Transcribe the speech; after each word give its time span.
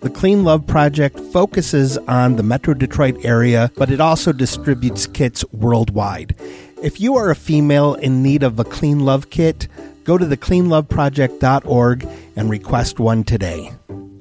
The 0.00 0.10
Clean 0.10 0.44
Love 0.44 0.66
Project 0.66 1.20
focuses 1.20 1.98
on 1.98 2.36
the 2.36 2.42
Metro 2.42 2.72
Detroit 2.72 3.22
area, 3.22 3.70
but 3.76 3.90
it 3.90 4.00
also 4.00 4.32
distributes 4.32 5.06
kits 5.06 5.44
worldwide. 5.52 6.34
If 6.82 7.02
you 7.02 7.16
are 7.16 7.28
a 7.30 7.36
female 7.36 7.96
in 7.96 8.22
need 8.22 8.42
of 8.42 8.58
a 8.58 8.64
Clean 8.64 9.00
Love 9.00 9.28
kit, 9.28 9.68
go 10.04 10.16
to 10.16 10.24
thecleanloveproject.org 10.24 12.08
and 12.34 12.48
request 12.48 12.98
one 12.98 13.24
today. 13.24 13.72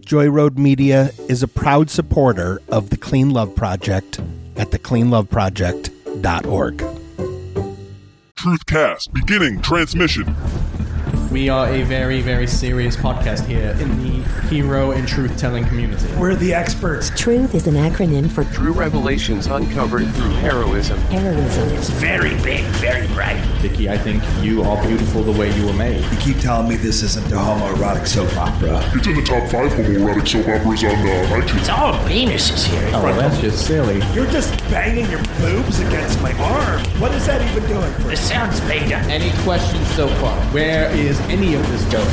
Joy 0.02 0.30
Road 0.30 0.58
Media 0.58 1.12
is 1.30 1.44
a 1.44 1.48
proud 1.48 1.90
supporter 1.90 2.62
of 2.68 2.90
the 2.90 2.98
Clean 2.98 3.30
Love 3.30 3.56
Project 3.56 4.20
at 4.58 4.72
thecleanloveproject.org. 4.72 6.78
Truthcast 8.38 9.14
beginning 9.14 9.62
transmission. 9.62 10.36
We 11.32 11.48
are 11.48 11.68
a 11.68 11.84
very, 11.84 12.22
very 12.22 12.48
serious 12.48 12.96
podcast 12.96 13.46
here 13.46 13.78
in 13.80 14.02
the 14.02 14.24
hero 14.50 14.94
and 14.94 15.08
truth 15.08 15.38
telling 15.38 15.64
community. 15.66 16.12
We're 16.18 16.36
the 16.36 16.56
experts. 16.56 17.12
Truth 17.16 17.54
is 17.54 17.68
an 17.68 17.76
acronym 17.76 18.32
for 18.32 18.46
True 18.46 18.72
revelations 18.72 19.46
uncovered 19.46 20.08
through 20.16 20.32
heroism. 20.32 20.98
heroism. 21.02 21.70
It's 21.70 21.92
very 21.92 22.32
big, 22.42 22.64
very 22.82 23.06
bright. 23.10 23.38
Vicky, 23.62 23.92
I 23.92 23.98
think 23.98 24.24
you 24.42 24.64
are 24.64 24.84
beautiful 24.88 25.22
the 25.22 25.32
way 25.40 25.56
you 25.56 25.68
were 25.68 25.74
made. 25.74 26.04
You 26.12 26.18
keep 26.18 26.38
telling 26.40 26.68
me 26.68 26.78
this 26.78 27.04
isn't 27.04 27.28
a 27.28 27.36
homoerotic 27.36 28.08
soap 28.08 28.36
opera. 28.36 28.82
It's 28.96 29.06
in 29.06 29.16
the 29.16 29.22
top 29.22 29.44
five 29.52 29.72
homoerotic 29.74 30.28
soap 30.28 30.48
operas 30.48 30.84
on 30.84 30.96
uh, 30.96 31.44
iTunes. 31.46 31.60
It's 31.60 31.70
all 31.70 31.94
penises 32.08 32.66
here. 32.66 32.90
Oh, 32.96 33.04
well, 33.04 33.16
that's 33.16 33.40
just 33.40 33.68
silly. 33.68 34.02
You're 34.16 34.32
just 34.32 34.58
banging 34.72 35.08
your 35.12 35.22
boobs 35.40 35.80
against 35.80 36.20
my 36.24 36.34
arm. 36.42 36.80
What 37.00 37.14
is 37.14 37.28
that 37.28 37.40
even 37.56 37.70
doing? 37.70 37.94
For? 37.94 38.08
This 38.08 38.28
sounds 38.28 38.60
beta. 38.62 38.96
Any 39.12 39.32
questions 39.44 39.88
so 39.92 40.08
far? 40.16 40.36
Where 40.48 40.90
is 40.96 41.19
any 41.30 41.56
of 41.56 41.68
this 41.70 41.84
going? 41.92 42.08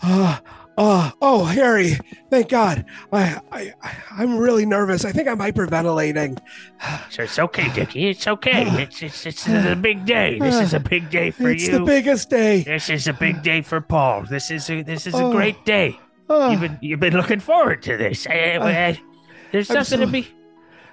Ah, 0.00 0.40
ah, 0.76 1.12
oh, 1.20 1.44
Harry! 1.44 1.98
Thank 2.30 2.50
God. 2.50 2.84
I, 3.12 3.40
I, 3.50 3.72
I'm 4.12 4.38
really 4.38 4.64
nervous. 4.66 5.04
I 5.04 5.12
think 5.12 5.26
I'm 5.26 5.38
hyperventilating. 5.38 6.38
So 7.10 7.22
it's 7.24 7.38
okay, 7.38 7.72
Dickie. 7.72 8.08
It's 8.08 8.26
okay. 8.26 8.64
It's 8.82 9.02
it's 9.02 9.26
it's 9.26 9.48
a 9.48 9.74
big 9.74 10.04
day. 10.04 10.38
This 10.38 10.60
is 10.60 10.74
a 10.74 10.80
big 10.80 11.10
day 11.10 11.30
for 11.30 11.50
it's 11.50 11.62
you. 11.64 11.68
It's 11.70 11.78
the 11.78 11.84
biggest 11.84 12.30
day. 12.30 12.62
This 12.62 12.90
is 12.90 13.08
a 13.08 13.12
big 13.12 13.42
day 13.42 13.62
for 13.62 13.80
Paul. 13.80 14.24
This 14.28 14.50
is 14.50 14.68
a 14.70 14.82
this 14.82 15.06
is 15.06 15.14
a 15.14 15.24
Oh. 15.24 15.32
great 15.32 15.64
day. 15.64 15.98
Ah, 16.30 16.50
You've 16.50 16.60
been 16.60 16.78
you've 16.82 17.00
been 17.00 17.14
looking 17.14 17.40
forward 17.40 17.82
to 17.84 17.96
this. 17.96 18.26
I- 18.28 18.58
I- 18.60 18.86
I- 18.88 19.00
there's 19.50 19.70
I'm 19.70 19.76
nothing 19.78 19.98
so- 20.00 20.04
to 20.04 20.10
be 20.12 20.28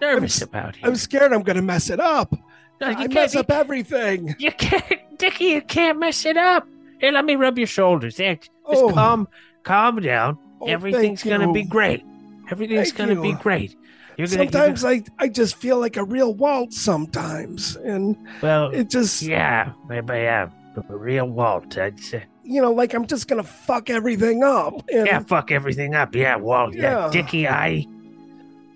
nervous 0.02 0.42
I'm 0.42 0.50
about 0.50 0.76
here. 0.76 0.88
I'm 0.88 0.96
scared 0.96 1.34
I'm 1.34 1.42
going 1.44 1.56
to 1.58 1.62
mess 1.62 1.90
it 1.90 2.00
up. 2.00 2.34
No, 2.82 2.90
you 2.90 2.94
I 2.94 2.96
can't- 3.02 3.14
mess 3.14 3.34
you- 3.34 3.40
up 3.42 3.52
everything. 3.52 4.36
You 4.40 4.52
can't, 4.52 5.18
Dickie. 5.18 5.46
You 5.46 5.62
can't 5.62 6.00
mess 6.00 6.26
it 6.26 6.38
up. 6.38 6.68
Here, 7.00 7.12
let 7.12 7.26
me 7.26 7.36
rub 7.36 7.58
your 7.58 7.68
shoulders. 7.68 8.16
There, 8.18 8.36
just 8.36 8.50
Oh. 8.66 8.90
calm, 8.92 9.28
calm 9.64 10.00
down. 10.02 10.38
Oh, 10.62 10.68
Everything's 10.68 11.24
gonna 11.24 11.52
be 11.52 11.64
great. 11.64 12.04
Everything's 12.50 12.92
Thank 12.94 13.10
gonna 13.10 13.22
be 13.22 13.34
great. 13.34 13.76
You're 14.18 14.28
gonna, 14.28 14.44
Sometimes 14.50 14.86
I, 14.86 15.04
I 15.20 15.28
just 15.28 15.58
feel 15.58 15.78
like 15.80 15.98
a 15.98 16.04
real 16.06 16.34
Walt 16.34 16.72
sometimes. 16.72 17.76
And 17.76 18.16
well, 18.42 18.70
it 18.72 18.90
just, 18.90 19.22
yeah, 19.22 19.74
maybe 19.90 20.14
yeah, 20.14 20.50
a 20.90 20.96
real 20.98 21.28
Walt. 21.28 21.78
I'd 21.78 22.00
say. 22.00 22.24
you 22.44 22.62
know, 22.62 22.72
like 22.72 22.94
I'm 22.94 23.06
just 23.08 23.28
going 23.28 23.42
to 23.44 23.48
fuck 23.48 23.90
everything 23.90 24.44
up. 24.44 24.74
And 24.92 25.06
Yeah, 25.08 25.20
fuck 25.20 25.52
everything 25.52 25.96
up. 25.96 26.16
Yeah, 26.16 26.38
Walt. 26.38 26.74
Yeah, 26.74 27.06
Yeah. 27.06 27.12
Dickie. 27.12 27.48
I, 27.48 27.86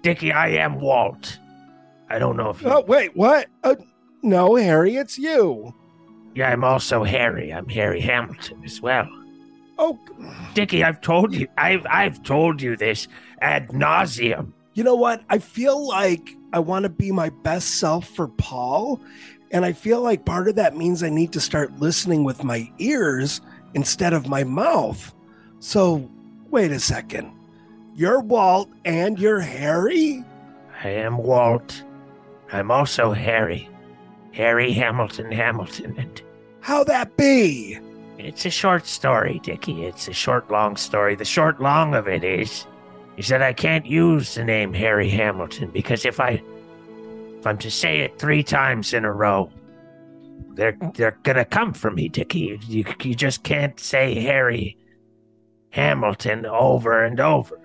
Dickie. 0.02 0.32
I 0.32 0.50
am 0.50 0.80
Walt. 0.80 1.38
I 2.10 2.20
don't 2.20 2.38
know 2.38 2.50
if 2.50 2.62
you. 2.62 2.70
Oh, 2.70 2.82
wait, 2.82 3.16
what? 3.16 3.48
Uh, 3.64 3.76
no, 4.24 4.56
Harry, 4.56 4.96
it's 4.96 5.18
you. 5.18 5.74
Yeah, 6.36 6.52
I'm 6.52 6.64
also 6.64 7.04
Harry. 7.04 7.54
I'm 7.54 7.68
Harry 7.70 8.02
Hamilton 8.02 8.62
as 8.64 8.82
well. 8.82 9.08
Oh, 9.78 9.98
Dickie, 10.54 10.84
I've 10.84 11.02
told 11.02 11.34
you. 11.34 11.48
I've 11.58 11.86
I've 11.90 12.22
told 12.24 12.62
you 12.62 12.76
this 12.76 13.08
ad 13.42 13.70
nauseum. 13.70 14.52
you 14.74 14.84
know 14.84 14.96
what? 14.96 15.24
I 15.30 15.38
feel 15.40 15.88
like 15.88 16.36
I 16.52 16.60
want 16.60 16.84
to 16.84 16.90
be 16.90 17.12
my 17.12 17.30
best 17.30 17.80
self 17.80 18.08
for 18.10 18.28
Paul. 18.28 19.00
And 19.52 19.66
I 19.66 19.74
feel 19.74 20.02
like 20.02 20.26
part 20.26 20.48
of 20.48 20.56
that 20.56 20.76
means 20.78 21.02
I 21.02 21.10
need 21.10 21.32
to 21.34 21.40
start 21.40 21.80
listening 21.80 22.24
with 22.24 22.44
my 22.44 22.70
ears 22.78 23.42
instead 23.74 24.14
of 24.14 24.28
my 24.28 24.44
mouth. 24.44 25.14
So, 25.60 26.10
wait 26.52 26.72
a 26.72 26.80
second. 26.80 27.32
You're 28.00 28.22
Walt 28.22 28.70
and 28.86 29.20
you're 29.20 29.42
Harry? 29.42 30.24
I 30.82 30.88
am 30.88 31.18
Walt. 31.18 31.84
I'm 32.50 32.72
also 32.72 33.12
Harry. 33.12 33.70
Harry 34.32 34.72
Hamilton 34.72 35.30
Hamilton. 35.34 35.98
And 35.98 36.22
How 36.62 36.86
that 36.86 37.18
be? 37.18 37.78
it's 38.18 38.46
a 38.46 38.50
short 38.50 38.88
story, 38.88 39.42
Dickie. 39.44 39.84
It's 39.84 40.08
a 40.08 40.14
short, 40.14 40.50
long 40.50 40.78
story. 40.78 41.16
The 41.16 41.26
short, 41.26 41.60
long 41.60 41.94
of 41.94 42.08
it 42.08 42.24
is, 42.24 42.66
is 43.18 43.28
that 43.28 43.42
I 43.42 43.52
can't 43.52 43.86
use 43.86 44.36
the 44.36 44.46
name 44.46 44.74
Harry 44.74 45.10
Hamilton 45.10 45.70
because 45.70 46.06
if 46.06 46.22
I, 46.22 46.42
if 47.38 47.46
I'm 47.46 47.58
to 47.58 47.70
say 47.70 48.00
it 48.00 48.18
three 48.18 48.44
times 48.44 48.94
in 48.94 49.04
a 49.04 49.12
row, 49.12 49.52
they're 50.52 50.78
they're 50.94 51.20
gonna 51.24 51.44
come 51.44 51.74
for 51.74 51.92
me, 51.92 52.08
Dickie. 52.08 52.62
You 52.66 52.86
you 53.04 53.14
just 53.14 53.44
can't 53.44 53.78
say 53.78 54.22
Harry 54.22 54.78
Hamilton 55.72 56.46
over 56.46 57.04
and 57.04 57.20
over. 57.20 57.60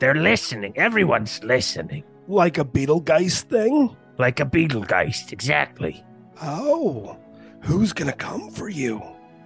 They're 0.00 0.14
listening. 0.14 0.72
Everyone's 0.76 1.42
listening, 1.44 2.04
Like 2.28 2.58
a 2.58 2.64
Beetlegeist 2.64 3.42
thing? 3.48 3.96
like 4.18 4.40
a 4.40 4.44
Beetlegeist. 4.44 5.32
Exactly. 5.32 6.04
Oh, 6.42 7.16
who's 7.60 7.92
going 7.92 8.10
to 8.10 8.16
come 8.16 8.50
for 8.50 8.68
you? 8.68 9.02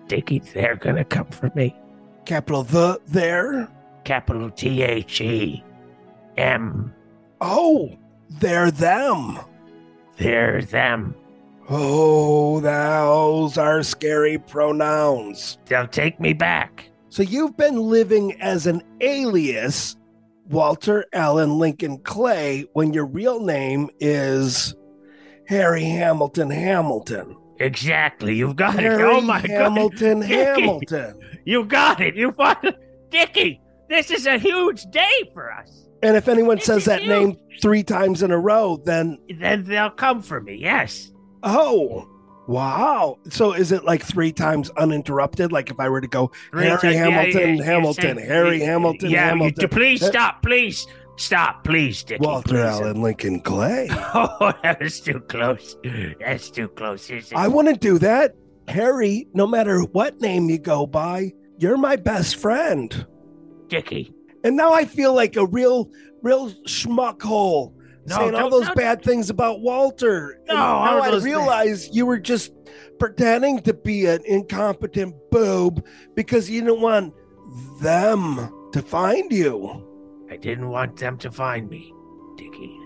Dickie, 0.09 0.39
they're 0.55 0.77
gonna 0.77 1.05
come 1.05 1.27
for 1.27 1.51
me. 1.55 1.77
Capital 2.25 2.63
the 2.63 2.99
there? 3.09 3.69
Capital 4.05 4.51
T 4.51 4.83
H 4.83 5.21
E 5.21 5.63
M. 6.39 6.95
Oh, 7.43 7.91
they're 8.41 8.71
them. 8.71 9.39
They're 10.17 10.63
them. 10.63 11.15
Oh, 11.69 12.61
those 12.61 13.59
are 13.59 13.83
scary 13.83 14.39
pronouns. 14.39 15.59
They'll 15.67 15.87
take 15.87 16.19
me 16.19 16.33
back. 16.33 16.89
So 17.11 17.23
you've 17.23 17.59
been 17.59 17.77
living 17.77 18.41
as 18.41 18.67
an 18.67 18.83
alias, 19.03 19.98
Walter 20.49 21.05
Allen 21.13 21.59
Lincoln 21.59 21.99
Clay, 21.99 22.67
when 22.73 22.93
your 22.93 23.07
real 23.07 23.41
name 23.45 23.91
is 24.01 24.75
Harry 25.47 25.85
Hamilton 25.85 26.51
Hamilton. 26.51 27.37
Exactly. 27.61 28.35
You've 28.37 28.57
got 28.57 28.79
Harry 28.79 29.03
it. 29.03 29.07
Oh 29.07 29.21
my 29.21 29.41
god. 29.41 29.51
Hamilton. 29.51 30.23
Hamilton. 30.23 31.21
You 31.45 31.65
got 31.65 32.01
it. 32.01 32.15
You 32.15 32.33
got 32.33 32.65
it. 32.65 32.77
Dickie, 33.11 33.61
this 33.89 34.11
is 34.11 34.27
a 34.27 34.39
huge 34.39 34.85
day 34.91 35.31
for 35.35 35.53
us. 35.53 35.89
And 36.03 36.17
if 36.17 36.29
anyone 36.29 36.59
This 36.59 36.67
says 36.67 36.85
that 36.85 37.03
you. 37.03 37.09
name 37.09 37.37
three 37.61 37.83
times 37.83 38.23
in 38.23 38.31
a 38.31 38.39
row, 38.39 38.81
then 38.85 39.19
Then 39.41 39.65
they'll 39.65 39.91
come 39.91 40.23
for 40.23 40.41
me. 40.41 40.55
Yes. 40.55 41.11
oh, 41.43 42.09
wow. 42.49 43.19
So 43.29 43.53
is 43.53 43.71
it 43.71 43.85
like 43.85 44.03
three 44.03 44.33
times 44.33 44.71
uninterrupted? 44.71 45.53
Like 45.53 45.71
if 45.71 45.79
I 45.79 45.89
were 45.89 46.01
to 46.01 46.09
go 46.09 46.33
Three 46.51 46.65
Harry 46.65 46.79
times- 46.81 46.97
Hamilton, 46.97 47.41
yeah, 47.41 47.55
yeah, 47.55 47.65
Hamilton, 47.65 48.19
Harry 48.19 48.61
Hamilton, 48.61 49.11
yeah, 49.11 49.29
Hamilton. 49.29 49.63
You, 49.63 49.69
please 49.69 50.05
stop. 50.05 50.43
Please 50.43 50.87
stop. 51.17 51.63
Please, 51.65 52.03
Dickie. 52.03 52.25
Walter 52.25 52.49
please. 52.49 52.59
Allen 52.61 53.03
Lincoln 53.03 53.41
Clay. 53.41 53.89
Oh, 54.15 54.53
that 54.63 54.81
was 54.81 55.01
too 55.01 55.21
close. 55.21 55.77
That's 56.19 56.51
too 56.51 56.69
close. 56.69 57.11
I 57.35 57.47
want 57.47 57.69
to 57.69 57.75
do 57.75 57.99
that. 57.99 58.35
Harry, 58.67 59.29
no 59.33 59.47
matter 59.47 59.81
what 59.81 60.21
name 60.21 60.49
you 60.51 60.59
go 60.59 60.87
by, 60.87 61.33
you're 61.59 61.77
my 61.77 61.97
best 61.97 62.37
friend. 62.37 63.07
Dickie. 63.69 64.13
And 64.45 64.57
now 64.57 64.73
I 64.73 64.85
feel 64.85 65.15
like 65.15 65.37
a 65.37 65.47
real, 65.47 65.91
real 66.23 66.51
schmuck 66.65 67.23
hole 67.23 67.75
No, 68.09 68.17
saying 68.17 68.35
all 68.35 68.51
those 68.51 68.67
don't- 68.67 68.77
bad 68.77 69.03
things 69.03 69.31
about 69.31 69.61
Walter. 69.61 70.41
No, 70.49 70.55
now 70.55 71.01
I 71.01 71.19
realize 71.19 71.89
you 71.95 72.07
were 72.07 72.19
just 72.19 72.53
pretending 72.99 73.61
to 73.61 73.75
be 73.75 74.07
an 74.07 74.21
incompetent 74.25 75.15
boob 75.31 75.85
because 76.15 76.51
you 76.51 76.61
didn't 76.63 76.81
want 76.81 77.15
them 77.81 78.53
to 78.73 78.83
find 78.83 79.33
you. 79.33 79.85
I 80.31 80.37
didn't 80.37 80.69
want 80.69 80.97
them 80.99 81.17
to 81.19 81.31
find 81.31 81.69
me, 81.71 81.93
Dickie. 82.37 82.79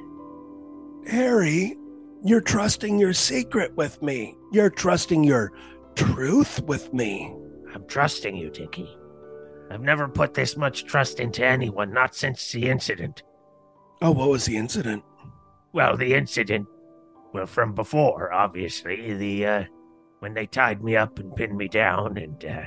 Harry, 1.08 1.76
you're 2.24 2.40
trusting 2.40 2.98
your 2.98 3.12
secret 3.12 3.74
with 3.76 4.00
me. 4.02 4.36
You're 4.52 4.70
trusting 4.70 5.24
your 5.24 5.52
truth 5.96 6.62
with 6.62 6.92
me. 6.94 7.34
I'm 7.74 7.86
trusting 7.86 8.36
you, 8.36 8.50
Dickie. 8.50 8.96
I've 9.70 9.80
never 9.80 10.06
put 10.06 10.34
this 10.34 10.56
much 10.56 10.84
trust 10.84 11.19
into 11.19 11.44
anyone, 11.44 11.92
not 11.92 12.14
since 12.14 12.52
the 12.52 12.69
incident. 12.69 13.22
Oh, 14.02 14.10
what 14.10 14.28
was 14.28 14.44
the 14.44 14.56
incident? 14.56 15.02
Well, 15.72 15.96
the 15.96 16.14
incident, 16.14 16.66
well, 17.32 17.46
from 17.46 17.74
before, 17.74 18.32
obviously. 18.32 19.14
The, 19.14 19.46
uh, 19.46 19.64
when 20.20 20.34
they 20.34 20.46
tied 20.46 20.82
me 20.82 20.96
up 20.96 21.19
and 21.19 21.34
pinned 21.34 21.56
me 21.56 21.69
down 21.69 22.19
and, 22.19 22.44
uh, 22.44 22.64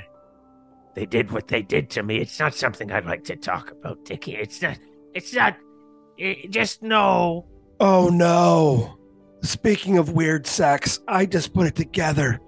they 0.96 1.06
did 1.06 1.32
what 1.32 1.48
they 1.48 1.62
did 1.62 1.90
to 1.92 2.04
me. 2.04 2.18
It's 2.18 2.40
not 2.40 2.56
something 2.56 2.92
I'd 2.92 3.06
like 3.06 3.26
to 3.26 3.36
talk 3.36 3.72
about, 3.72 4.06
Dickie. 4.06 4.36
It's 4.36 4.62
not, 4.62 4.80
it's 5.14 5.34
not, 5.34 5.58
it, 6.18 6.50
just 6.50 6.82
no. 6.82 7.46
Oh 7.80 8.10
no. 8.10 8.98
Speaking 9.42 9.98
of 9.98 10.14
weird 10.14 10.48
sex, 10.48 11.00
I 11.08 11.26
just 11.26 11.54
put 11.54 11.68
it 11.68 11.76
together. 11.76 12.40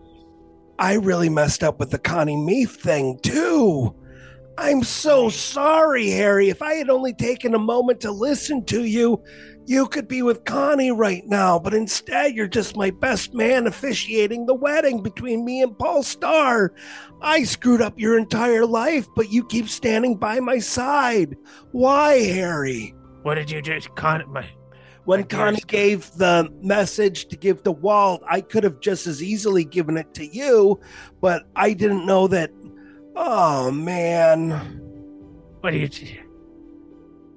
I 0.80 0.94
really 0.95 1.30
messed 1.30 1.63
up 1.63 1.80
with 1.80 1.92
the 1.92 2.00
Connie 2.00 2.38
Meath 2.38 2.77
thing, 2.77 3.19
too. 3.21 3.94
I'm 4.57 4.83
so 4.83 5.30
sorry, 5.30 6.09
Harry. 6.09 6.50
If 6.50 6.62
I 6.62 6.75
had 6.75 6.89
only 6.89 7.13
taken 7.13 7.54
a 7.54 7.59
moment 7.59 8.00
to 8.01 8.12
listen 8.12 8.63
to 8.65 8.83
you, 8.83 9.21
you 9.68 9.86
could 9.88 10.08
be 10.08 10.22
with 10.22 10.46
Connie 10.46 10.92
right 10.92 11.24
now. 11.25 11.60
But 11.60 11.74
instead, 11.74 12.34
you're 12.34 12.48
just 12.48 12.78
my 12.78 12.90
best 12.90 13.34
man 13.34 13.68
officiating 13.68 14.46
the 14.46 14.54
wedding 14.54 15.04
between 15.04 15.44
me 15.44 15.62
and 15.62 15.78
Paul 15.78 16.04
Starr. 16.04 16.74
I 17.22 17.44
screwed 17.44 17.81
up 17.81 18.00
your 18.00 18.18
entire 18.18 18.66
life, 18.66 19.08
but 19.16 19.30
you 19.30 19.46
keep 19.46 19.68
standing 19.68 20.16
by 20.16 20.40
my 20.40 20.60
side. 20.60 21.36
Why, 21.74 22.24
Harry? 22.24 22.96
What 23.24 23.36
did 23.36 23.52
you 23.52 23.62
do? 23.62 23.80
Con- 23.96 24.24
my, 24.31 24.48
When 25.04 25.25
Connie 25.25 25.62
gave 25.68 26.10
the 26.14 26.50
message 26.62 27.28
to 27.28 27.36
give 27.36 27.64
to 27.64 27.72
Walt, 27.72 28.24
I 28.30 28.40
could 28.40 28.64
have 28.64 28.80
just 28.80 29.06
as 29.06 29.22
easily 29.22 29.66
given 29.66 29.98
it 29.98 30.14
to 30.14 30.25
you, 30.25 30.80
but 31.19 31.44
I 31.58 31.74
didn't 31.74 32.06
know 32.06 32.28
that. 32.28 32.52
Oh, 33.18 33.69
man. 33.72 34.52
what 35.62 35.72
do 35.72 35.78
you 35.78 35.90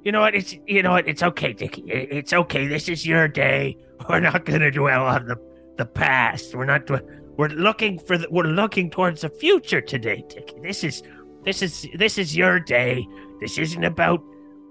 You 0.05 0.13
know 0.13 0.21
what? 0.21 0.35
It's 0.35 0.55
you 0.67 0.83
know 0.83 0.93
what? 0.93 1.07
It's 1.07 1.23
okay, 1.23 1.53
Dickie. 1.53 1.83
It's 1.87 2.33
okay. 2.33 2.67
This 2.67 2.89
is 2.89 3.07
your 3.07 3.29
day. 3.29 3.77
We're 4.09 4.21
not 4.21 4.45
going 4.45 4.61
to 4.61 4.71
dwell 4.71 5.07
on 5.07 5.27
the 5.27 5.37
the 5.77 5.85
past. 5.87 6.55
We're 6.55 6.65
not. 6.65 6.89
We're 7.37 7.49
looking 7.49 7.99
for. 7.99 8.17
The, 8.19 8.27
we're 8.31 8.45
looking 8.45 8.91
towards 8.91 9.23
the 9.23 9.29
future 9.29 9.81
today, 9.81 10.25
Dickie. 10.29 10.61
This 10.63 10.85
is 10.85 11.03
this 11.45 11.63
is 11.63 11.87
this 11.97 12.19
is 12.19 12.37
your 12.37 12.59
day. 12.61 13.07
This 13.41 13.59
isn't 13.59 13.85
about 13.85 14.23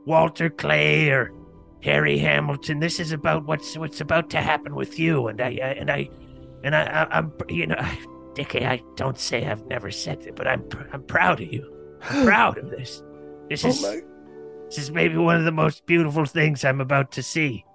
Walter 0.05 0.49
Clay 0.49 1.09
or 1.09 1.31
Harry 1.83 2.17
Hamilton. 2.17 2.79
This 2.79 2.99
is 2.99 3.11
about 3.11 3.45
what's 3.45 3.77
what's 3.77 4.01
about 4.01 4.29
to 4.31 4.37
happen 4.41 4.75
with 4.75 4.97
you. 4.99 5.27
And 5.27 5.41
I, 5.41 5.59
I 5.61 5.69
and 5.79 5.91
I 5.91 6.09
and 6.63 6.75
I, 6.75 6.83
I 6.83 7.17
I'm 7.17 7.31
you 7.49 7.67
know, 7.67 7.81
Dickie. 8.33 8.65
I 8.65 8.81
don't 8.95 9.17
say 9.17 9.45
I've 9.45 9.65
never 9.67 9.91
said 9.91 10.23
it, 10.25 10.35
but 10.35 10.47
I'm 10.47 10.67
I'm 10.91 11.03
proud 11.03 11.39
of 11.41 11.51
you. 11.53 11.71
I'm 12.01 12.25
proud 12.25 12.57
of 12.57 12.69
this. 12.71 13.03
This 13.49 13.63
Oh, 13.65 13.69
is 13.69 13.81
my. 13.83 14.01
This 14.69 14.77
is 14.77 14.91
maybe 14.91 15.17
one 15.17 15.35
of 15.35 15.45
the 15.45 15.51
most 15.51 15.87
beautiful 15.87 16.25
things 16.25 16.63
I'm 16.63 16.79
about 16.79 17.11
to 17.13 17.23
see. 17.23 17.65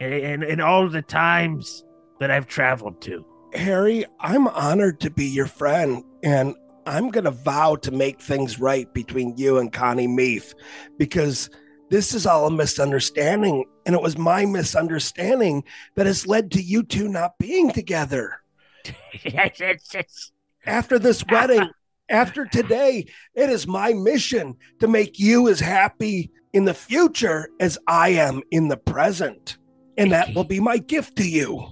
In, 0.00 0.12
in, 0.12 0.42
in 0.42 0.60
all 0.60 0.86
the 0.86 1.00
times 1.00 1.82
that 2.20 2.30
I've 2.30 2.46
traveled 2.46 3.00
to. 3.02 3.24
Harry, 3.54 4.04
I'm 4.20 4.46
honored 4.48 5.00
to 5.00 5.10
be 5.10 5.24
your 5.24 5.46
friend, 5.46 6.04
and 6.22 6.54
I'm 6.84 7.10
going 7.10 7.24
to 7.24 7.30
vow 7.30 7.76
to 7.76 7.90
make 7.90 8.20
things 8.20 8.60
right 8.60 8.92
between 8.92 9.34
you 9.38 9.56
and 9.56 9.72
Connie 9.72 10.06
Meath 10.06 10.52
because 10.98 11.48
this 11.88 12.14
is 12.14 12.26
all 12.26 12.46
a 12.46 12.50
misunderstanding. 12.50 13.64
And 13.86 13.94
it 13.94 14.02
was 14.02 14.18
my 14.18 14.44
misunderstanding 14.44 15.64
that 15.94 16.04
has 16.04 16.26
led 16.26 16.50
to 16.50 16.60
you 16.60 16.82
two 16.82 17.08
not 17.08 17.38
being 17.38 17.70
together. 17.70 18.42
After 20.66 20.98
this 20.98 21.24
wedding, 21.30 21.70
after 22.08 22.44
today, 22.46 23.06
it 23.34 23.50
is 23.50 23.66
my 23.66 23.92
mission 23.92 24.56
to 24.80 24.88
make 24.88 25.18
you 25.18 25.48
as 25.48 25.60
happy 25.60 26.30
in 26.52 26.64
the 26.64 26.74
future 26.74 27.48
as 27.60 27.78
I 27.86 28.10
am 28.10 28.42
in 28.50 28.68
the 28.68 28.76
present. 28.76 29.58
And 29.98 30.12
that 30.12 30.34
will 30.34 30.44
be 30.44 30.60
my 30.60 30.78
gift 30.78 31.16
to 31.16 31.28
you. 31.28 31.66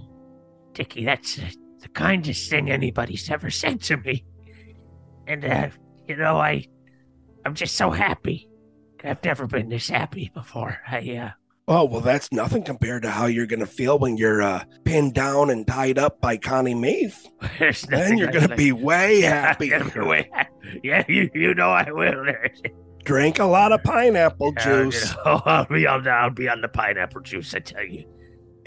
Dickie, 0.73 1.05
that's 1.05 1.39
uh, 1.39 1.49
the 1.79 1.87
kindest 1.89 2.49
thing 2.49 2.69
anybody's 2.69 3.29
ever 3.29 3.49
said 3.49 3.81
to 3.83 3.97
me. 3.97 4.25
And, 5.27 5.45
uh, 5.45 5.69
you 6.07 6.15
know, 6.17 6.37
I, 6.37 6.65
I'm 7.45 7.55
just 7.55 7.75
so 7.75 7.91
happy. 7.91 8.49
I've 9.03 9.23
never 9.23 9.45
been 9.45 9.69
this 9.69 9.89
happy 9.89 10.31
before. 10.33 10.81
I, 10.87 11.15
uh, 11.15 11.31
Oh, 11.67 11.83
well, 11.85 12.01
that's 12.01 12.31
nothing 12.31 12.61
compared 12.61 13.01
to 13.03 13.09
how 13.09 13.25
you're 13.25 13.47
going 13.47 13.59
to 13.59 13.65
feel 13.65 13.97
when 13.97 14.17
you're 14.17 14.41
uh, 14.43 14.63
pinned 14.83 15.15
down 15.15 15.49
and 15.49 15.65
tied 15.65 15.97
up 15.97 16.21
by 16.21 16.37
Connie 16.37 16.75
Meath. 16.75 17.25
Then 17.89 18.19
you're 18.19 18.31
going 18.31 18.47
to 18.47 18.55
be 18.55 18.71
way 18.71 19.21
happy. 19.21 19.69
gonna 19.69 19.89
be 19.89 19.99
way 19.99 20.29
ha- 20.31 20.45
Yeah, 20.83 21.03
you, 21.07 21.29
you 21.33 21.55
know 21.55 21.69
I 21.71 21.89
will. 21.91 22.23
Drink 23.03 23.39
a 23.39 23.45
lot 23.45 23.71
of 23.71 23.81
pineapple 23.83 24.53
Uh, 24.57 24.63
juice. 24.63 25.09
you 25.11 25.17
know, 25.25 25.41
I'll 25.45 25.65
be 25.65 25.87
on, 25.87 26.07
I'll 26.07 26.29
be 26.29 26.47
on 26.49 26.61
the 26.61 26.67
pineapple 26.67 27.21
juice, 27.21 27.53
I 27.55 27.59
tell 27.59 27.83
you. 27.83 28.03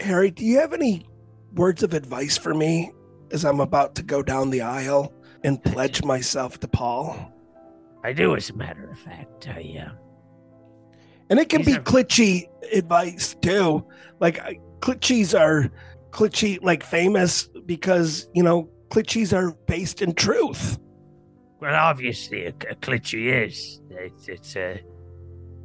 Harry, 0.01 0.31
do 0.31 0.43
you 0.45 0.59
have 0.59 0.73
any 0.73 1.05
words 1.55 1.83
of 1.83 1.93
advice 1.93 2.37
for 2.37 2.53
me 2.53 2.91
as 3.31 3.45
I'm 3.45 3.61
about 3.61 3.95
to 3.95 4.03
go 4.03 4.21
down 4.21 4.49
the 4.49 4.61
aisle 4.61 5.13
and 5.45 5.63
pledge 5.63 6.03
myself 6.03 6.59
to 6.61 6.67
Paul? 6.67 7.33
I 8.03 8.11
do, 8.11 8.35
as 8.35 8.49
a 8.49 8.55
matter 8.55 8.89
of 8.89 8.99
fact. 8.99 9.47
I, 9.49 9.85
uh, 9.87 9.91
And 11.29 11.37
it 11.39 11.49
can 11.49 11.59
These 11.63 11.75
be 11.75 11.79
are- 11.79 11.83
glitchy 11.83 12.45
advice 12.73 13.35
too. 13.41 13.85
Like 14.19 14.39
glitchies 14.79 15.37
are 15.39 15.69
glitchy, 16.11 16.61
like 16.61 16.83
famous 16.83 17.47
because 17.65 18.27
you 18.33 18.43
know 18.43 18.69
glitchies 18.89 19.33
are 19.33 19.51
based 19.67 20.01
in 20.01 20.13
truth. 20.13 20.77
Well, 21.59 21.75
obviously, 21.75 22.45
a, 22.45 22.49
a 22.49 22.75
cliché 22.75 23.47
is. 23.47 23.81
It's 23.89 24.27
it's 24.27 24.55
uh, 24.55 24.77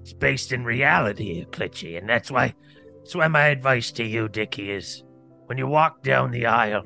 it's 0.02 0.12
based 0.12 0.52
in 0.52 0.64
reality, 0.64 1.42
a 1.42 1.46
cliché, 1.46 1.98
and 1.98 2.08
that's 2.08 2.30
why 2.30 2.54
that's 2.98 3.14
why 3.14 3.28
my 3.28 3.46
advice 3.46 3.92
to 3.92 4.04
you, 4.04 4.28
Dickie, 4.28 4.70
is 4.70 5.04
when 5.46 5.58
you 5.58 5.66
walk 5.66 6.02
down 6.02 6.30
the 6.30 6.46
aisle, 6.46 6.82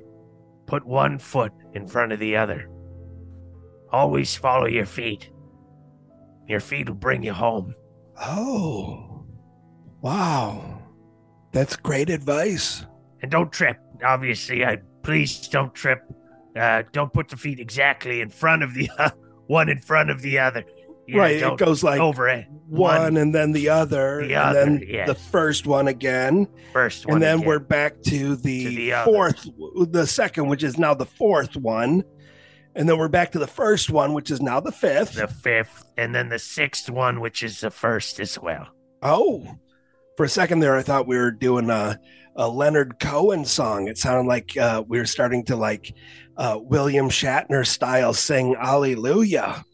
put 0.66 0.84
one 0.84 1.18
foot 1.18 1.52
in 1.74 1.86
front 1.86 2.12
of 2.12 2.18
the 2.18 2.36
other. 2.36 2.68
Always 3.90 4.34
follow 4.34 4.66
your 4.66 4.84
feet. 4.84 5.30
Your 6.46 6.60
feet 6.60 6.88
will 6.88 6.96
bring 6.96 7.22
you 7.22 7.32
home. 7.32 7.74
Oh, 8.20 9.07
wow, 10.00 10.80
that's 11.52 11.76
great 11.76 12.10
advice. 12.10 12.84
And 13.22 13.30
don't 13.30 13.52
trip. 13.52 13.78
Obviously, 14.04 14.64
I 14.64 14.78
please 15.02 15.48
don't 15.48 15.74
trip. 15.74 16.02
Uh, 16.56 16.82
don't 16.92 17.12
put 17.12 17.28
the 17.28 17.36
feet 17.36 17.60
exactly 17.60 18.20
in 18.20 18.30
front 18.30 18.62
of 18.62 18.74
the 18.74 18.88
one 19.46 19.68
in 19.68 19.78
front 19.80 20.10
of 20.10 20.22
the 20.22 20.38
other. 20.38 20.64
You 21.06 21.14
know, 21.14 21.20
right, 21.22 21.36
it 21.36 21.56
goes 21.56 21.82
like 21.82 22.00
over 22.00 22.28
it. 22.28 22.46
one, 22.66 23.16
and 23.16 23.34
then 23.34 23.52
the 23.52 23.70
other, 23.70 24.26
The 24.26 24.34
and 24.34 24.54
then 24.56 24.84
yes. 24.86 25.08
the 25.08 25.14
first 25.14 25.66
one 25.66 25.88
again, 25.88 26.46
first 26.74 27.06
one. 27.06 27.14
and 27.14 27.22
then 27.22 27.36
again. 27.38 27.48
we're 27.48 27.58
back 27.60 28.02
to 28.02 28.36
the, 28.36 28.64
To 28.64 28.68
the 28.70 28.92
other. 28.92 29.10
fourth, 29.10 29.46
the 29.90 30.06
second, 30.06 30.48
which 30.48 30.62
is 30.62 30.76
now 30.76 30.92
the 30.92 31.06
fourth 31.06 31.56
one, 31.56 32.04
and 32.74 32.86
then 32.86 32.98
we're 32.98 33.08
back 33.08 33.32
to 33.32 33.38
the 33.38 33.46
first 33.46 33.88
one, 33.88 34.12
which 34.12 34.30
is 34.30 34.42
now 34.42 34.60
the 34.60 34.70
fifth. 34.70 35.14
the 35.14 35.28
fifth, 35.28 35.82
and 35.96 36.14
then 36.14 36.28
the 36.28 36.38
sixth 36.38 36.90
one, 36.90 37.20
which 37.20 37.42
is 37.42 37.62
the 37.62 37.70
first 37.70 38.20
as 38.20 38.38
well. 38.38 38.66
Oh, 39.02 39.46
for 40.18 40.24
a 40.24 40.28
second 40.28 40.58
there, 40.58 40.74
I 40.74 40.82
thought 40.82 41.06
we 41.06 41.16
were 41.16 41.30
doing 41.30 41.70
a, 41.70 41.96
a 42.34 42.48
Leonard 42.48 42.98
Cohen 42.98 43.44
song. 43.44 43.86
It 43.86 43.98
sounded 43.98 44.28
like 44.28 44.56
uh, 44.56 44.82
we 44.84 44.98
were 44.98 45.06
starting 45.06 45.44
to 45.44 45.54
like 45.54 45.94
uh, 46.36 46.58
William 46.60 47.08
Shatner 47.08 47.64
style 47.64 48.12
sing 48.12 48.56
Hallelujah. 48.60 49.64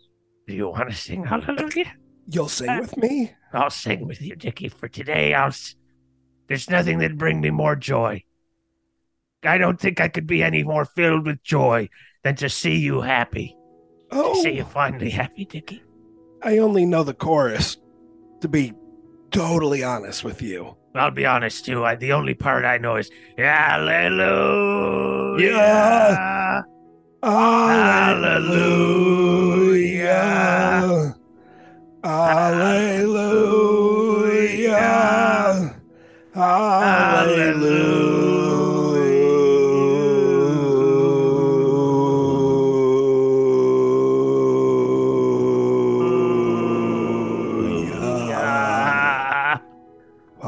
Do 0.46 0.54
you 0.54 0.68
want 0.68 0.90
to 0.90 0.94
sing 0.94 1.24
Hallelujah? 1.24 1.94
You'll 2.26 2.50
sing 2.50 2.78
with 2.78 2.94
me? 2.98 3.32
I'll 3.54 3.70
sing 3.70 4.06
with 4.06 4.20
you, 4.20 4.36
Dickie. 4.36 4.68
For 4.68 4.86
today, 4.86 5.32
I'll. 5.32 5.54
There's 6.46 6.68
nothing 6.68 6.98
that'd 6.98 7.16
bring 7.16 7.40
me 7.40 7.48
more 7.48 7.74
joy. 7.74 8.22
I 9.44 9.56
don't 9.56 9.80
think 9.80 9.98
I 9.98 10.08
could 10.08 10.26
be 10.26 10.42
any 10.42 10.62
more 10.62 10.84
filled 10.84 11.24
with 11.24 11.42
joy 11.42 11.88
than 12.22 12.36
to 12.36 12.50
see 12.50 12.76
you 12.76 13.00
happy. 13.00 13.56
To 14.12 14.34
see 14.42 14.56
you 14.56 14.64
Oh, 14.64 14.66
finally 14.66 15.08
happy, 15.08 15.46
Dickie. 15.46 15.82
I 16.42 16.58
only 16.58 16.84
know 16.84 17.02
the 17.02 17.14
chorus, 17.14 17.78
to 18.42 18.48
be 18.48 18.74
totally 19.34 19.82
honest 19.82 20.24
with 20.24 20.40
you. 20.40 20.76
I'll 20.94 21.10
be 21.10 21.26
honest 21.26 21.64
too. 21.66 21.84
I, 21.84 21.96
the 21.96 22.12
only 22.12 22.34
part 22.34 22.64
I 22.64 22.78
know 22.78 22.96
is 22.96 23.10
Hallelujah. 23.36 24.30
Yeah. 25.50 26.62
Hallelujah. 27.22 28.44
Hallelujah. 32.04 33.73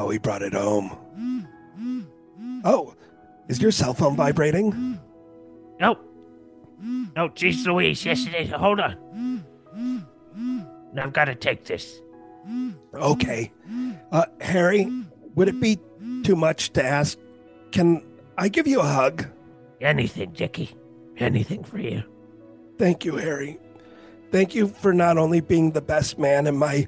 Wow, 0.06 0.10
we 0.10 0.18
brought 0.18 0.42
it 0.42 0.52
home. 0.52 0.96
Oh, 2.64 2.94
is 3.48 3.60
your 3.60 3.72
cell 3.72 3.92
phone 3.92 4.14
vibrating? 4.14 5.00
No. 5.80 5.98
No, 6.80 7.24
Oh, 7.24 7.28
geez 7.28 7.66
Louise, 7.66 8.04
yes 8.04 8.24
it 8.24 8.34
is. 8.34 8.50
Hold 8.50 8.78
on. 8.78 9.44
I've 10.96 11.12
got 11.12 11.24
to 11.24 11.34
take 11.34 11.64
this. 11.64 12.00
Okay. 12.94 13.50
Uh, 14.12 14.26
Harry, 14.40 14.88
would 15.34 15.48
it 15.48 15.58
be 15.58 15.80
too 16.22 16.36
much 16.36 16.72
to 16.74 16.84
ask? 16.84 17.18
Can 17.72 18.00
I 18.38 18.48
give 18.48 18.68
you 18.68 18.78
a 18.80 18.86
hug? 18.86 19.26
Anything, 19.80 20.30
Dickie. 20.30 20.76
Anything 21.16 21.64
for 21.64 21.78
you. 21.80 22.04
Thank 22.78 23.04
you, 23.04 23.16
Harry. 23.16 23.58
Thank 24.30 24.54
you 24.54 24.68
for 24.68 24.92
not 24.94 25.18
only 25.18 25.40
being 25.40 25.72
the 25.72 25.80
best 25.80 26.16
man 26.16 26.46
in 26.46 26.56
my 26.56 26.86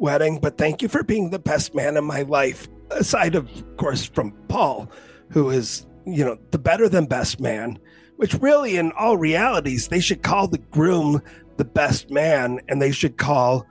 wedding, 0.00 0.38
but 0.40 0.58
thank 0.58 0.82
you 0.82 0.88
for 0.88 1.02
being 1.02 1.30
the 1.30 1.38
best 1.38 1.74
man 1.74 1.96
in 1.96 2.04
my 2.04 2.22
life. 2.22 2.68
Aside, 2.90 3.34
of 3.34 3.48
course, 3.76 4.04
from 4.04 4.32
Paul, 4.48 4.90
who 5.30 5.50
is, 5.50 5.86
you 6.06 6.24
know, 6.24 6.38
the 6.50 6.58
better 6.58 6.88
than 6.88 7.06
best 7.06 7.40
man, 7.40 7.78
which 8.16 8.34
really, 8.34 8.76
in 8.76 8.92
all 8.92 9.16
realities, 9.16 9.88
they 9.88 10.00
should 10.00 10.22
call 10.22 10.48
the 10.48 10.58
groom 10.58 11.22
the 11.56 11.64
best 11.64 12.10
man 12.10 12.60
and 12.68 12.80
they 12.82 12.90
should 12.90 13.16
call 13.16 13.66